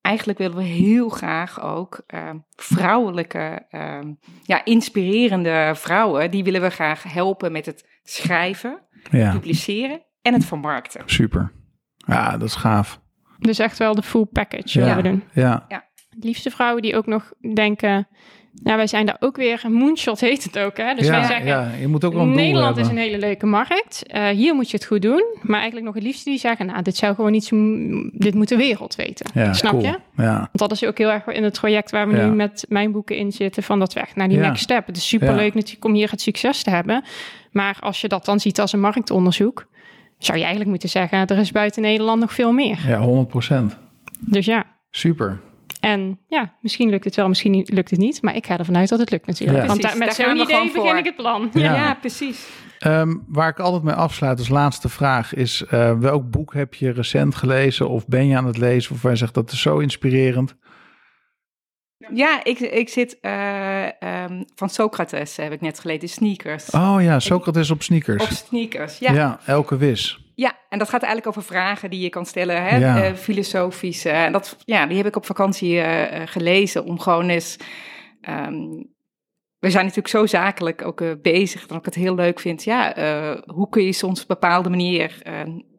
[0.02, 4.00] eigenlijk willen we heel graag ook eh, vrouwelijke, eh,
[4.44, 6.32] ja, inspirerende vrouwen.
[6.32, 8.80] Die willen we graag helpen met het schrijven,
[9.12, 11.02] ja, publiceren en het vermarkten.
[11.06, 11.52] super.
[11.98, 13.02] Ja, dat is gaaf.
[13.40, 14.96] Dus echt wel de full package Ja.
[14.96, 15.24] we doen.
[15.34, 15.66] Ja,
[16.16, 18.08] Het liefste vrouwen die ook nog denken,
[18.54, 20.94] nou wij zijn daar ook weer, Moonshot heet het ook hè?
[20.94, 23.46] Dus ja, wij zeggen, ja, je moet ook wel een Nederland is een hele leuke
[23.46, 24.04] markt.
[24.08, 25.24] Eh, hier moet je het goed doen.
[25.42, 27.56] Maar eigenlijk nog het liefste die zeggen, nou, dit zou gewoon niet zo,
[28.12, 29.26] dit moet de wereld weten.
[29.34, 29.84] Ja, Snap cool.
[29.84, 30.00] je?
[30.16, 32.92] Ja, Want dat is ook heel erg in het traject waar we nu met mijn
[32.92, 34.86] boeken in zitten, van dat we echt naar die next step.
[34.88, 37.04] Het is superleuk natuurlijk om hier het succes te hebben.
[37.52, 39.68] Maar als je dat dan ziet als een marktonderzoek,
[40.18, 42.80] zou je eigenlijk moeten zeggen, er is buiten Nederland nog veel meer.
[42.88, 43.78] ja 100 procent.
[44.20, 44.66] Dus ja.
[44.90, 45.40] Super.
[45.84, 48.22] En ja, misschien lukt het wel, misschien lukt het niet.
[48.22, 49.60] Maar ik ga ervan uit dat het lukt natuurlijk.
[49.60, 49.68] Ja.
[49.68, 50.98] Want Precies, met zo'n idee begin voor.
[50.98, 51.50] ik het plan.
[51.54, 51.76] Ja.
[51.76, 52.48] Ja, precies.
[52.80, 55.66] Ehm, waar ik altijd mee afsluit als laatste vraag is...
[55.66, 58.92] eh, welk boek heb je recent gelezen of ben je aan het lezen...
[58.96, 60.56] of waar je zegt dat is zo inspirerend?
[62.14, 66.70] Ja, ik, ik zit eh, ehm, van Socrates, heb ik net gelezen, Sneakers.
[66.70, 68.24] Oh ja, Socrates op sneakers.
[68.24, 69.14] Op sneakers, ja.
[69.14, 69.40] ja.
[69.46, 70.23] elke wis.
[70.36, 72.78] Ja, en dat gaat eigenlijk over vragen die je kan stellen, hè?
[72.78, 73.04] Ja.
[73.04, 74.06] eh, filosofisch.
[74.06, 77.58] eh, en dat, ja, die heb ik op vakantie eh, eh, gelezen om gewoon eens...
[78.22, 78.54] ehm,
[79.60, 82.64] we zijn natuurlijk zo zakelijk ook bezig, dat ik het heel leuk vind.
[82.64, 82.94] Ja,
[83.46, 85.22] hoe kun je soms op een bepaalde manier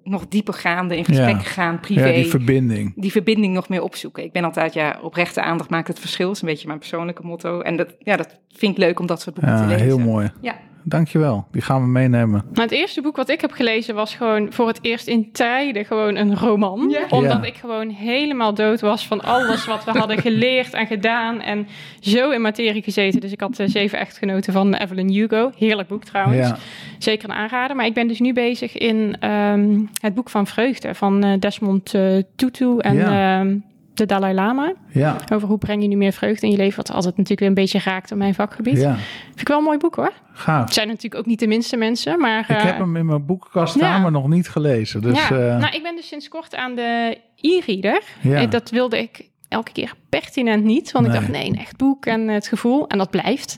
[0.03, 1.39] nog dieper gaande in gesprek Ja.
[1.39, 2.07] gaan, privé...
[2.07, 2.93] Ja, die verbinding.
[2.97, 4.25] die verbinding nog meer opzoeken.
[4.25, 6.31] Ik ben altijd, ja, oprechte aandacht maakt het verschil.
[6.31, 7.61] is een beetje mijn persoonlijke motto.
[7.61, 9.85] En dat, ja, dat vind ik leuk om dat soort boeken Ja, te lezen.
[9.87, 10.33] heel mooi.
[10.41, 10.57] Ja.
[10.87, 12.45] Dankjewel, die gaan we meenemen.
[12.55, 15.85] Maar het eerste boek wat ik heb gelezen was gewoon voor het eerst in tijden
[15.85, 16.97] gewoon een roman.
[17.11, 21.41] Omdat ik gewoon helemaal dood was van alles wat we hadden geleerd en gedaan.
[21.41, 21.67] En
[22.01, 23.21] zo in materie gezeten.
[23.21, 25.51] Dus ik had eh, Zeven Echtgenoten van Evelyn Hugo.
[25.59, 26.53] Heerlijk boek trouwens.
[26.99, 27.77] Zeker een aanrader.
[27.77, 31.95] Maar ik ben dus nu bezig in ehm, het boek van Vreugde van eh, Desmond
[31.95, 33.41] eh, Tutu en Ja.
[33.41, 33.57] ehm,
[33.95, 34.73] de Dalai Lama.
[34.93, 36.77] ja, Over hoe breng je nu meer vreugde in je leven.
[36.77, 38.81] Wat altijd natuurlijk weer een beetje raakt aan mijn vakgebied.
[38.81, 38.97] ja.
[39.27, 40.13] Vind ik wel een mooi boek hoor.
[40.33, 40.65] Gaaf.
[40.65, 42.41] Het zijn natuurlijk ook niet de minste mensen, maar...
[42.41, 43.99] Ik eh, heb hem in mijn boekenkast staan, ja.
[43.99, 45.01] maar nog niet gelezen.
[45.03, 45.31] Dus ja.
[45.31, 48.03] eh, nou, ik ben dus sinds kort aan de e-reader.
[48.21, 48.41] Ja.
[48.41, 51.15] Eh, Dat wilde ik elke keer pertinent niet, want Nee.
[51.15, 52.87] ik dacht nee, een echt boek en het gevoel.
[52.89, 53.57] En dat blijft.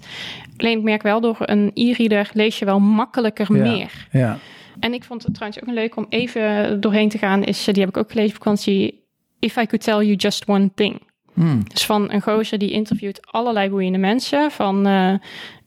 [0.57, 3.62] Alleen ik merk wel, door een e-reader lees je wel makkelijker Ja.
[3.62, 4.07] meer.
[4.11, 4.39] ja,
[4.80, 7.45] En ik vond het trouwens ook een leuk om even doorheen te gaan.
[7.45, 9.05] Is, eh, die heb ik ook gelezen op vakantie.
[9.39, 11.01] If I could tell you just one thing.
[11.34, 11.61] Hm.
[11.72, 14.51] Dus van een gozer die interviewt allerlei boeiende mensen.
[14.51, 15.12] Van eh,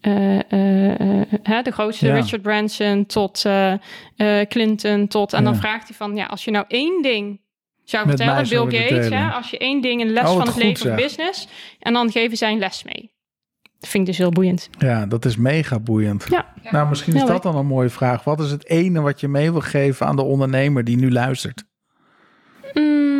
[0.01, 2.13] eh, eh, hè, de grootste Ja.
[2.15, 3.71] Richard Branson tot eh,
[4.15, 5.07] eh, Clinton.
[5.07, 7.41] Tot, en dan vraagt hij van, ja, als je nou één ding
[7.83, 10.55] zou Met vertellen, Bill Gates, ja, als je één ding, een les Oh, van het
[10.55, 10.95] leven of zeg.
[10.95, 11.47] business.
[11.79, 13.11] En dan geven zij een les mee.
[13.79, 14.69] Dat vind ik dus heel boeiend.
[14.79, 16.25] ja, dat is mega boeiend.
[16.29, 16.53] Ja.
[16.71, 17.53] Nou, misschien is Heel dat leuk.
[17.53, 18.23] dan een mooie vraag.
[18.23, 21.63] Wat is het ene wat je mee wil geven aan de ondernemer die nu luistert?
[22.73, 23.18] Mm,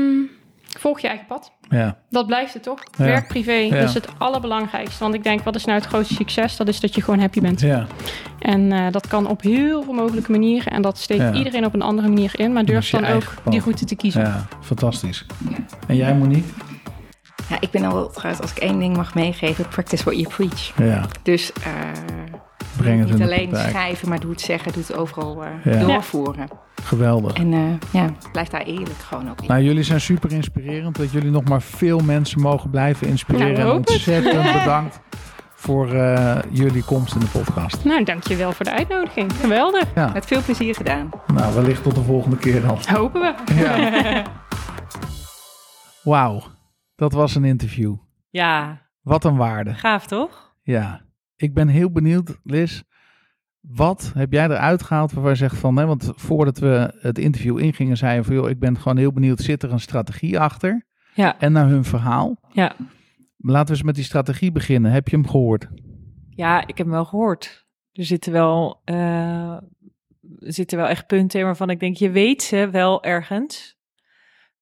[0.80, 1.52] volg je eigen pad.
[1.70, 2.84] Ja, Dat blijft het toch?
[2.98, 3.04] Ja.
[3.06, 3.76] Werk privé Ja.
[3.76, 5.00] is het allerbelangrijkste.
[5.04, 6.58] Want ik denk, wat is nou het grootste succes?
[6.58, 7.60] Dat is dat je gewoon happy bent.
[7.62, 7.86] ja.
[8.40, 10.72] En eh, dat kan op heel veel mogelijke manieren.
[10.72, 11.34] En dat steekt Ja.
[11.34, 12.54] iedereen op een andere manier in.
[12.54, 13.52] Maar durf dan ook pad.
[13.54, 14.22] die route te kiezen.
[14.22, 15.26] ja fantastisch.
[15.88, 16.50] En jij, Monique?
[17.50, 20.72] Ja, ik ben al trouwens, als ik één ding mag meegeven, practice what you preach.
[20.78, 21.72] Ja, Dus eh,
[22.84, 23.70] breng het in niet alleen praktijk.
[23.76, 25.80] schrijven, maar doe het zeggen, doe het overal eh, Ja.
[25.86, 26.48] doorvoeren.
[26.84, 27.34] Geweldig.
[27.34, 27.60] En eh,
[27.92, 29.48] ja, blijf daar eerlijk gewoon ook in.
[29.48, 30.96] Nou, jullie zijn super inspirerend.
[30.96, 33.54] Dat jullie nog maar veel mensen mogen blijven inspireren.
[33.54, 33.90] Nou, en het.
[33.90, 35.00] ontzettend bedankt
[35.56, 37.84] voor eh, jullie komst in de podcast.
[37.84, 39.34] Nou, dankjewel voor de uitnodiging.
[39.34, 39.84] Geweldig.
[39.96, 41.10] Ja, Met veel plezier gedaan.
[41.34, 42.78] nou, wellicht tot de volgende keer dan.
[42.94, 43.54] Hopen we.
[43.54, 44.24] Ja.
[46.04, 46.42] Wauw,
[46.96, 47.96] dat was een interview.
[48.30, 49.74] Ja, Wat een waarde.
[49.74, 50.54] gaaf toch?
[50.62, 51.02] Ja,
[51.42, 52.82] ik ben heel benieuwd, Liz.
[53.60, 57.60] Wat heb jij eruit gehaald waarvan je zegt van, hè, want voordat we het interview
[57.60, 60.86] ingingen, zei je van, joh, ik ben gewoon heel benieuwd, zit er een strategie achter?
[61.14, 62.40] Ja, En naar hun verhaal.
[62.52, 62.76] ja.
[63.42, 64.92] Laten we eens met die strategie beginnen.
[64.92, 65.68] Heb je hem gehoord?
[66.30, 67.68] ja, ik heb hem wel gehoord.
[67.92, 69.52] Er zitten wel, eh,
[70.40, 73.78] er zitten wel echt punten in waarvan ik denk, je weet ze wel ergens.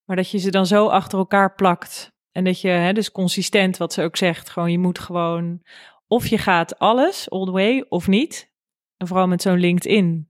[0.03, 2.11] Maar dat je ze dan zo achter elkaar plakt.
[2.31, 5.61] En dat je, hè, dus consistent, wat ze ook zegt, gewoon je moet gewoon,
[6.07, 8.51] of je gaat alles all the way of niet.
[8.97, 10.29] En vooral met zo'n LinkedIn.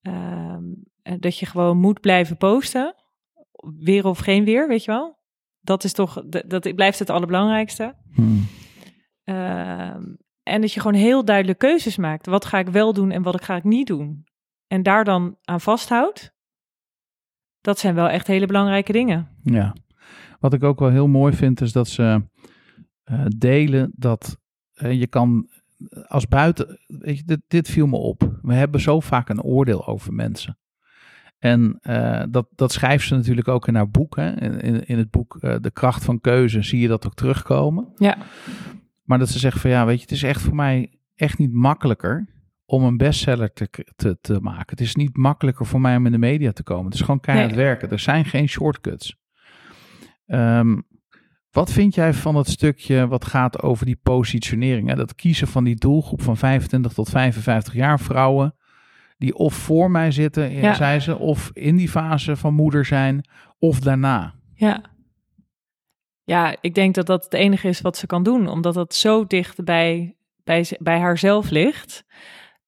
[0.00, 0.64] Ehm,
[1.02, 2.94] en dat je gewoon moet blijven posten.
[3.78, 5.18] Weer of geen weer, weet je wel.
[5.60, 7.94] Dat is toch, dat, dat blijft het allerbelangrijkste.
[8.12, 8.46] Hmm.
[9.24, 10.02] Ehm,
[10.42, 12.26] en dat je gewoon heel duidelijk keuzes maakt.
[12.26, 14.26] Wat ga ik wel doen en wat ga ik niet doen?
[14.66, 16.34] En daar dan aan vasthoudt.
[17.60, 19.28] Dat zijn wel echt hele belangrijke dingen.
[19.42, 19.74] Ja.
[20.40, 22.22] Wat ik ook wel heel mooi vind, is dat ze
[23.04, 24.38] eh, delen dat
[24.74, 25.48] eh, je kan
[26.06, 26.80] als buiten.
[26.86, 28.38] Weet je, dit, dit viel me op.
[28.42, 30.58] We hebben zo vaak een oordeel over mensen.
[31.38, 34.16] En eh, dat, dat schrijft ze natuurlijk ook in haar boek.
[34.16, 34.40] Hè?
[34.40, 37.92] In, in, in het boek eh, De kracht van keuze zie je dat ook terugkomen.
[37.96, 38.16] Ja,
[39.02, 41.52] Maar dat ze zegt van ja, weet je, het is echt voor mij echt niet
[41.52, 42.28] makkelijker
[42.66, 44.66] om een bestseller te, te, te maken.
[44.66, 46.84] Het is niet makkelijker voor mij om in de media te komen.
[46.84, 47.64] Het is gewoon keihard Nee.
[47.64, 47.90] werken.
[47.90, 49.16] Er zijn geen shortcuts.
[50.26, 50.80] Ehm,
[51.54, 54.88] wat vind jij van het stukje wat gaat over die positionering?
[54.88, 54.94] Hè?
[54.94, 58.54] Dat kiezen van die doelgroep van 25 tot 55 jaar vrouwen.
[59.18, 60.74] Die of voor mij zitten, eh, Ja.
[60.74, 63.28] zei ze, of in die fase van moeder zijn,
[63.58, 64.34] of daarna.
[64.54, 64.92] ja.
[66.26, 68.48] Ja, ik denk dat dat het enige is wat ze kan doen.
[68.48, 72.04] Omdat dat zo dicht bij, bij, bij haarzelf ligt.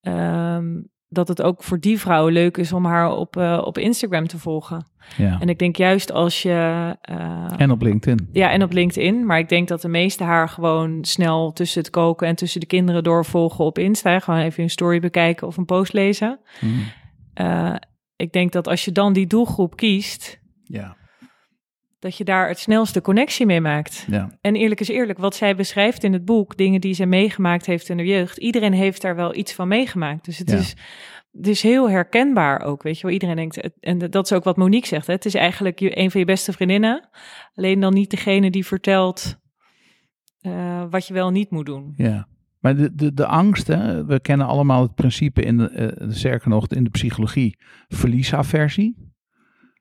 [0.01, 4.27] Ehm, dat het ook voor die vrouw leuk is om haar op, eh, op Instagram
[4.27, 4.87] te volgen.
[5.17, 5.41] Ja.
[5.41, 6.97] En ik denk juist als je...
[7.01, 8.29] eh, En op LinkedIn.
[8.33, 9.27] Ja, en op LinkedIn.
[9.27, 12.67] Maar ik denk dat de meeste haar gewoon snel tussen het koken en tussen de
[12.67, 14.19] kinderen doorvolgen op Insta.
[14.19, 16.41] Gewoon even een story bekijken of een post lezen.
[16.59, 16.81] Hmm.
[17.35, 17.75] Eh,
[18.17, 20.97] ik denk dat als je dan die doelgroep kiest, Ja.
[22.07, 24.07] Dat je daar het snelste connectie mee maakt.
[24.11, 24.39] ja.
[24.41, 27.89] En eerlijk is eerlijk, wat zij beschrijft in het boek, dingen die zij meegemaakt heeft
[27.89, 30.25] in de jeugd, iedereen heeft daar wel iets van meegemaakt.
[30.25, 30.57] Dus het, Ja.
[30.57, 30.75] is,
[31.33, 33.13] het is heel herkenbaar ook, weet je wel.
[33.13, 35.13] Iedereen denkt, het- en dat is ook wat Monique zegt, hè?
[35.13, 37.09] het is eigenlijk je, een van je beste vriendinnen,
[37.55, 39.37] alleen dan niet degene die vertelt
[40.41, 41.93] eh, wat je wel niet moet doen.
[41.97, 42.29] Ja,
[42.61, 46.67] maar de, de, de angst, hè, we kennen allemaal het principe in de, sterker nog
[46.69, 49.15] in de psychologie, verliesaversie.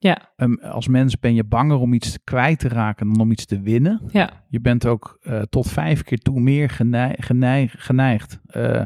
[0.05, 3.45] Ja, Ehm, als mens ben je banger om iets kwijt te raken dan om iets
[3.45, 4.01] te winnen.
[4.11, 8.81] ja, Je bent ook eh, tot vijf keer toe meer genei- genei- geneigd eh,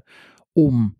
[0.53, 0.97] om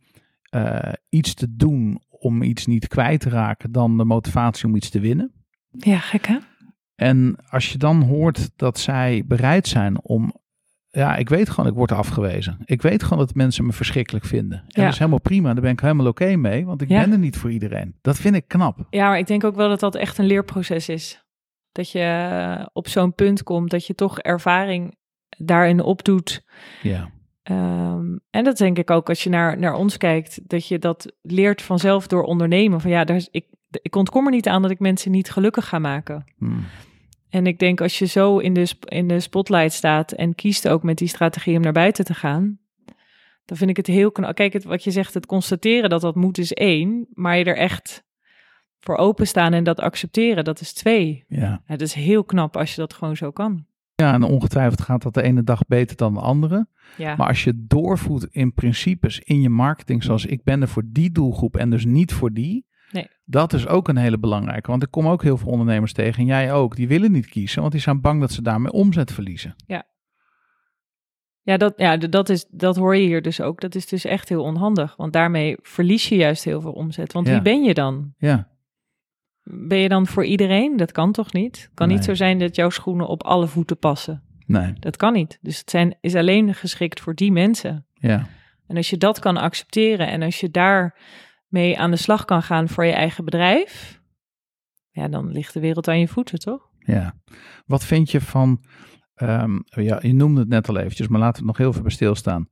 [0.50, 4.90] eh, iets te doen om iets niet kwijt te raken dan de motivatie om iets
[4.90, 5.32] te winnen.
[5.72, 6.38] ja, gek hè?
[6.96, 10.34] En als je dan hoort dat zij bereid zijn om.
[10.92, 12.58] Ja, ik weet gewoon, ik word afgewezen.
[12.66, 14.58] Ik weet gewoon dat mensen me verschrikkelijk vinden.
[14.58, 14.84] En Ja.
[14.84, 15.54] dat is helemaal prima.
[15.54, 17.02] Daar ben ik helemaal oké mee, want ik Ja.
[17.02, 17.96] ben er niet voor iedereen.
[18.02, 18.78] Dat vind ik knap.
[18.90, 21.24] Ja, maar ik denk ook wel dat dat echt een leerproces is.
[21.72, 22.00] Dat je
[22.60, 24.96] eh, op zo'n punt komt dat je toch ervaring
[25.38, 26.44] daarin opdoet.
[26.82, 27.10] Ja,
[27.44, 31.14] Ehm, en dat denk ik ook als je naar, naar ons kijkt, dat je dat
[31.22, 32.82] leert vanzelf door ondernemen.
[32.82, 35.68] Van ja, daar is, ik, ik ontkom er niet aan dat ik mensen niet gelukkig
[35.68, 36.24] ga maken.
[36.38, 36.64] Hmm.
[37.30, 40.84] En ik denk als je zo in de, in de spotlight staat en kiest ook
[40.84, 42.60] met die strategie om naar buiten te gaan,
[43.46, 44.36] dan vind ik het heel knap.
[44.36, 47.58] Kijk, het, wat je zegt, het constateren dat dat moet is één, maar je er
[47.58, 48.04] echt
[48.80, 51.24] voor openstaan en dat accepteren, dat is twee.
[51.28, 51.40] ja.
[51.40, 53.66] Ja, het is heel knap als je dat gewoon zo kan.
[53.96, 56.68] ja, en ongetwijfeld gaat dat de ene dag beter dan de andere.
[56.98, 60.84] Ja, Maar als je doorvoert in principes in je marketing, zoals ik ben er voor
[60.86, 62.66] die doelgroep en dus niet voor die.
[62.92, 63.08] Nee.
[63.26, 64.70] Dat is ook een hele belangrijke.
[64.72, 67.60] Want ik kom ook heel veel ondernemers tegen, en jij ook, die willen niet kiezen,
[67.62, 69.56] want die zijn bang dat ze daarmee omzet verliezen.
[71.42, 73.62] ja, dat, ja dat, is, dat hoor je hier dus ook.
[73.62, 77.14] Dat is dus echt heel onhandig, want daarmee verlies je juist heel veel omzet.
[77.14, 77.34] Want Ja.
[77.34, 78.14] wie ben je dan?
[78.18, 78.48] Ja,
[79.44, 80.78] Ben je dan voor iedereen?
[80.78, 81.62] Dat kan toch niet?
[81.62, 84.24] Het kan niet zo zijn dat jouw schoenen op alle voeten passen.
[84.46, 85.38] nee, Dat kan niet.
[85.42, 87.86] Dus het zijn, is alleen geschikt voor die mensen.
[87.94, 88.28] ja.
[88.68, 91.00] En als je dat kan accepteren en als je daar
[91.50, 94.02] mee aan de slag kan gaan voor je eigen bedrijf,
[94.92, 96.70] ja, dan ligt de wereld aan je voeten, toch?
[96.80, 97.14] Ja.
[97.66, 98.64] Wat vind je van,
[99.14, 101.82] ehm, ja, je noemde het net al eventjes, maar laten we het nog heel veel
[101.82, 102.50] bij stilstaan.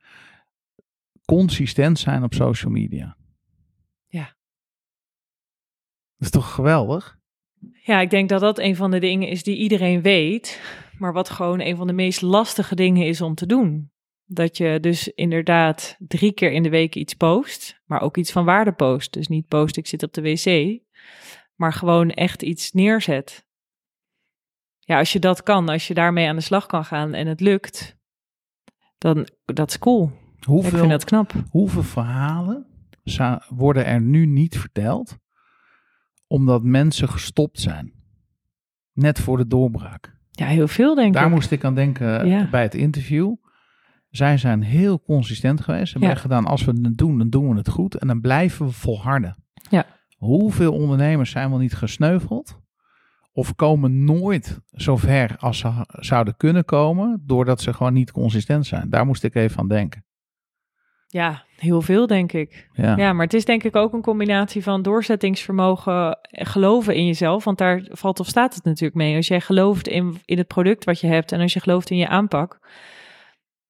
[1.25, 3.17] Consistent zijn op social media.
[4.07, 4.35] Ja.
[6.17, 7.17] Dat is toch geweldig?
[7.73, 10.61] Ja, ik denk dat dat een van de dingen is die iedereen weet,
[10.97, 13.91] maar wat gewoon een van de meest lastige dingen is om te doen.
[14.29, 18.45] Dat je dus inderdaad drie keer in de week iets post, maar ook iets van
[18.45, 19.13] waarde post.
[19.13, 20.79] Dus niet post, ik zit op de wc,
[21.55, 23.45] maar gewoon echt iets neerzet.
[24.79, 27.39] Ja, als je dat kan, als je daarmee aan de slag kan gaan en het
[27.41, 27.97] lukt,
[28.97, 30.11] dan dat is cool.
[30.37, 31.33] Ik Hoeveel, vind dat knap.
[31.49, 32.65] hoeveel verhalen
[33.49, 35.17] worden er nu niet verteld,
[36.27, 37.93] omdat mensen gestopt zijn.
[38.93, 40.15] Net voor de doorbraak.
[40.31, 41.31] Ja, heel veel denk Daar ik.
[41.31, 42.49] moest ik aan denken Ja.
[42.49, 43.35] bij het interview.
[44.09, 45.85] Zij zijn heel consistent geweest.
[45.85, 46.13] Ze hebben Ja.
[46.15, 47.95] echt gedaan, als we het doen, dan doen we het goed.
[47.95, 49.35] En dan blijven we volharden.
[49.69, 49.85] Ja.
[50.17, 52.59] Hoeveel ondernemers zijn wel niet gesneuveld?
[53.31, 58.65] Of komen nooit zo ver als ze zouden kunnen komen, doordat ze gewoon niet consistent
[58.65, 58.89] zijn.
[58.89, 60.05] Daar moest ik even aan denken.
[61.07, 62.69] Ja, heel veel denk ik.
[62.73, 67.05] Ja, Ja, maar het is denk ik ook een combinatie van doorzettingsvermogen, en geloven in
[67.05, 67.43] jezelf.
[67.43, 69.15] Want daar valt of staat het natuurlijk mee.
[69.15, 71.97] Als jij gelooft in, in het product wat je hebt en als je gelooft in
[71.97, 72.59] je aanpak,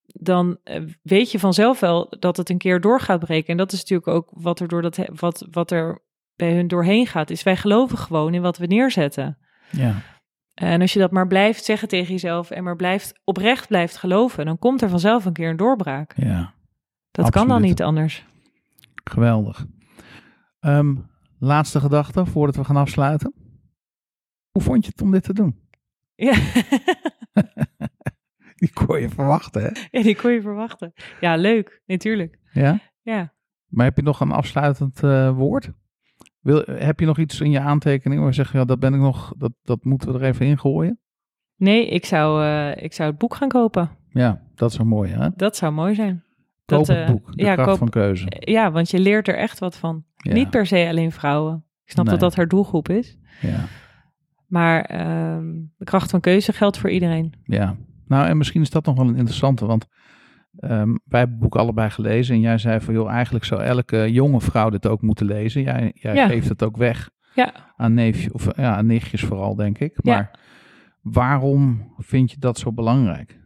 [0.08, 3.48] dan eh, weet je vanzelf wel dat het een keer door gaat breken.
[3.48, 6.04] En dat is natuurlijk ook wat er, door dat, wat, wat er
[6.36, 7.30] bij hun doorheen gaat.
[7.30, 9.38] Is wij geloven gewoon in wat we neerzetten.
[9.72, 10.02] ja.
[10.54, 14.46] En als je dat maar blijft zeggen tegen jezelf en maar blijft oprecht blijft geloven,
[14.46, 16.14] dan komt er vanzelf een keer een doorbraak.
[16.16, 16.54] ja.
[17.12, 18.26] Dat kan dan niet anders.
[19.04, 19.66] geweldig.
[20.60, 20.96] Ehm,
[21.40, 23.34] laatste gedachte voordat we gaan afsluiten.
[24.52, 25.60] Hoe vond je het om dit te doen?
[26.16, 26.34] Ja.
[28.62, 29.70] Die kon je verwachten, hè?
[29.92, 30.94] Ja, die kon je verwachten.
[31.22, 32.40] Ja, leuk, natuurlijk.
[32.52, 32.80] Ja?
[33.02, 33.34] Ja.
[33.68, 35.72] Maar heb je nog een afsluitend eh, woord?
[36.40, 39.00] Wil, heb je nog iets in je aantekening waar je zegt, ja, dat ben ik
[39.00, 41.00] nog, dat, dat moeten we er even in gooien?
[41.56, 43.90] Nee, ik zou, eh, ik zou het boek gaan kopen.
[44.10, 45.30] Ja, dat een mooie, hè?
[45.36, 46.24] Dat zou mooi zijn.
[46.66, 48.26] Koop dat, het eh, boek, de ja, kracht koop- van keuze.
[48.40, 50.04] Ja, want je leert er echt wat van.
[50.16, 51.66] Ja, Niet per se alleen vrouwen.
[51.86, 52.14] Ik snap Nee.
[52.14, 53.18] dat dat haar doelgroep is.
[53.42, 53.66] ja,
[54.48, 55.46] Maar ehm,
[55.78, 57.34] de kracht van keuze geldt voor iedereen.
[57.44, 57.76] ja.
[58.08, 59.88] Nou, en misschien is dat nog wel een interessante, want
[60.60, 64.12] ehm, wij hebben het boek allebei gelezen en jij zei van, joh, eigenlijk zou elke
[64.12, 65.62] jonge vrouw dit ook moeten lezen.
[65.62, 66.28] Jij, jij Ja.
[66.28, 67.10] geeft het ook weg.
[67.34, 67.54] Ja.
[67.76, 70.00] aan neefje, of ja, aan nichtjes vooral, denk ik.
[70.04, 70.14] Ja.
[70.14, 70.40] Maar
[71.02, 73.40] waarom vind je dat zo belangrijk?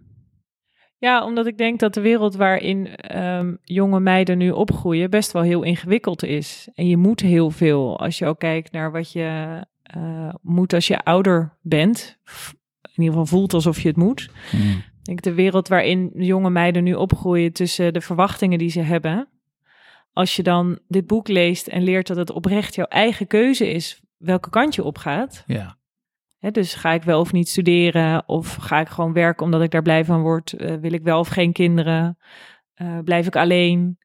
[0.97, 5.41] Ja, omdat ik denk dat de wereld waarin ehm, jonge meiden nu opgroeien best wel
[5.41, 6.69] heel ingewikkeld is.
[6.73, 10.87] En je moet heel veel als je ook kijkt naar wat je eh, moet als
[10.87, 12.17] je ouder bent.
[12.95, 14.29] In ieder geval voelt alsof je het moet.
[14.49, 14.69] Hmm.
[14.69, 19.27] Ik denk de wereld waarin jonge meiden nu opgroeien tussen de verwachtingen die ze hebben.
[20.13, 24.01] Als je dan dit boek leest en leert dat het oprecht jouw eigen keuze is
[24.17, 25.43] welke kant je opgaat.
[25.45, 25.79] Ja,
[26.41, 28.27] Hè, dus ga ik wel of niet studeren?
[28.27, 30.53] Of ga ik gewoon werken omdat ik daar blij van word?
[30.53, 32.17] Eh, wil ik wel of geen kinderen?
[32.73, 33.97] Eh, blijf ik alleen?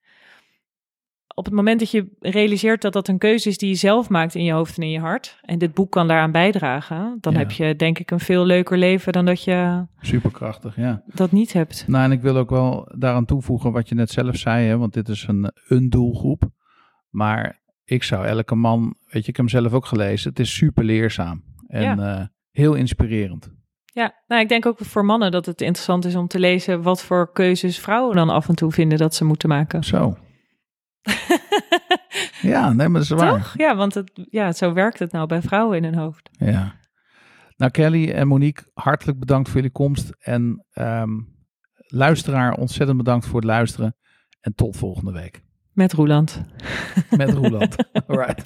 [1.39, 4.35] Op het moment dat je realiseert dat dat een keuze is die je zelf maakt
[4.35, 7.39] in je hoofd en in je hart, en dit boek kan daaraan bijdragen, dan Ja.
[7.39, 11.03] heb je denk ik een veel leuker leven dan dat je superkrachtig, ja.
[11.07, 11.85] dat niet hebt.
[11.87, 14.93] Nou, en ik wil ook wel daaraan toevoegen wat je net zelf zei, hè, want
[14.93, 16.43] dit is een, een doelgroep.
[17.11, 20.55] Maar ik zou elke man, weet je, ik heb hem zelf ook gelezen, het is
[20.55, 23.51] super leerzaam en eh, heel inspirerend.
[23.93, 27.03] Ja, nou, ik denk ook voor mannen dat het interessant is om te lezen wat
[27.03, 29.85] voor keuzes vrouwen dan af en toe vinden dat ze moeten maken.
[29.85, 30.17] Zo.
[32.43, 33.33] Ja, nee, maar dat is waar.
[33.33, 33.55] Toch?
[33.57, 36.31] Ja, want het, ja, zo werkt het nou bij vrouwen in hun hoofd.
[36.33, 36.75] Ja.
[37.57, 40.17] Nou, Kelly en Monique, hartelijk bedankt voor jullie komst.
[40.19, 41.11] En ehm,
[41.77, 43.97] luisteraar, ontzettend bedankt voor het luisteren.
[44.41, 45.43] En tot volgende week.
[45.73, 46.43] Met Roeland.
[47.11, 47.77] Met Roeland.
[48.07, 48.41] All right.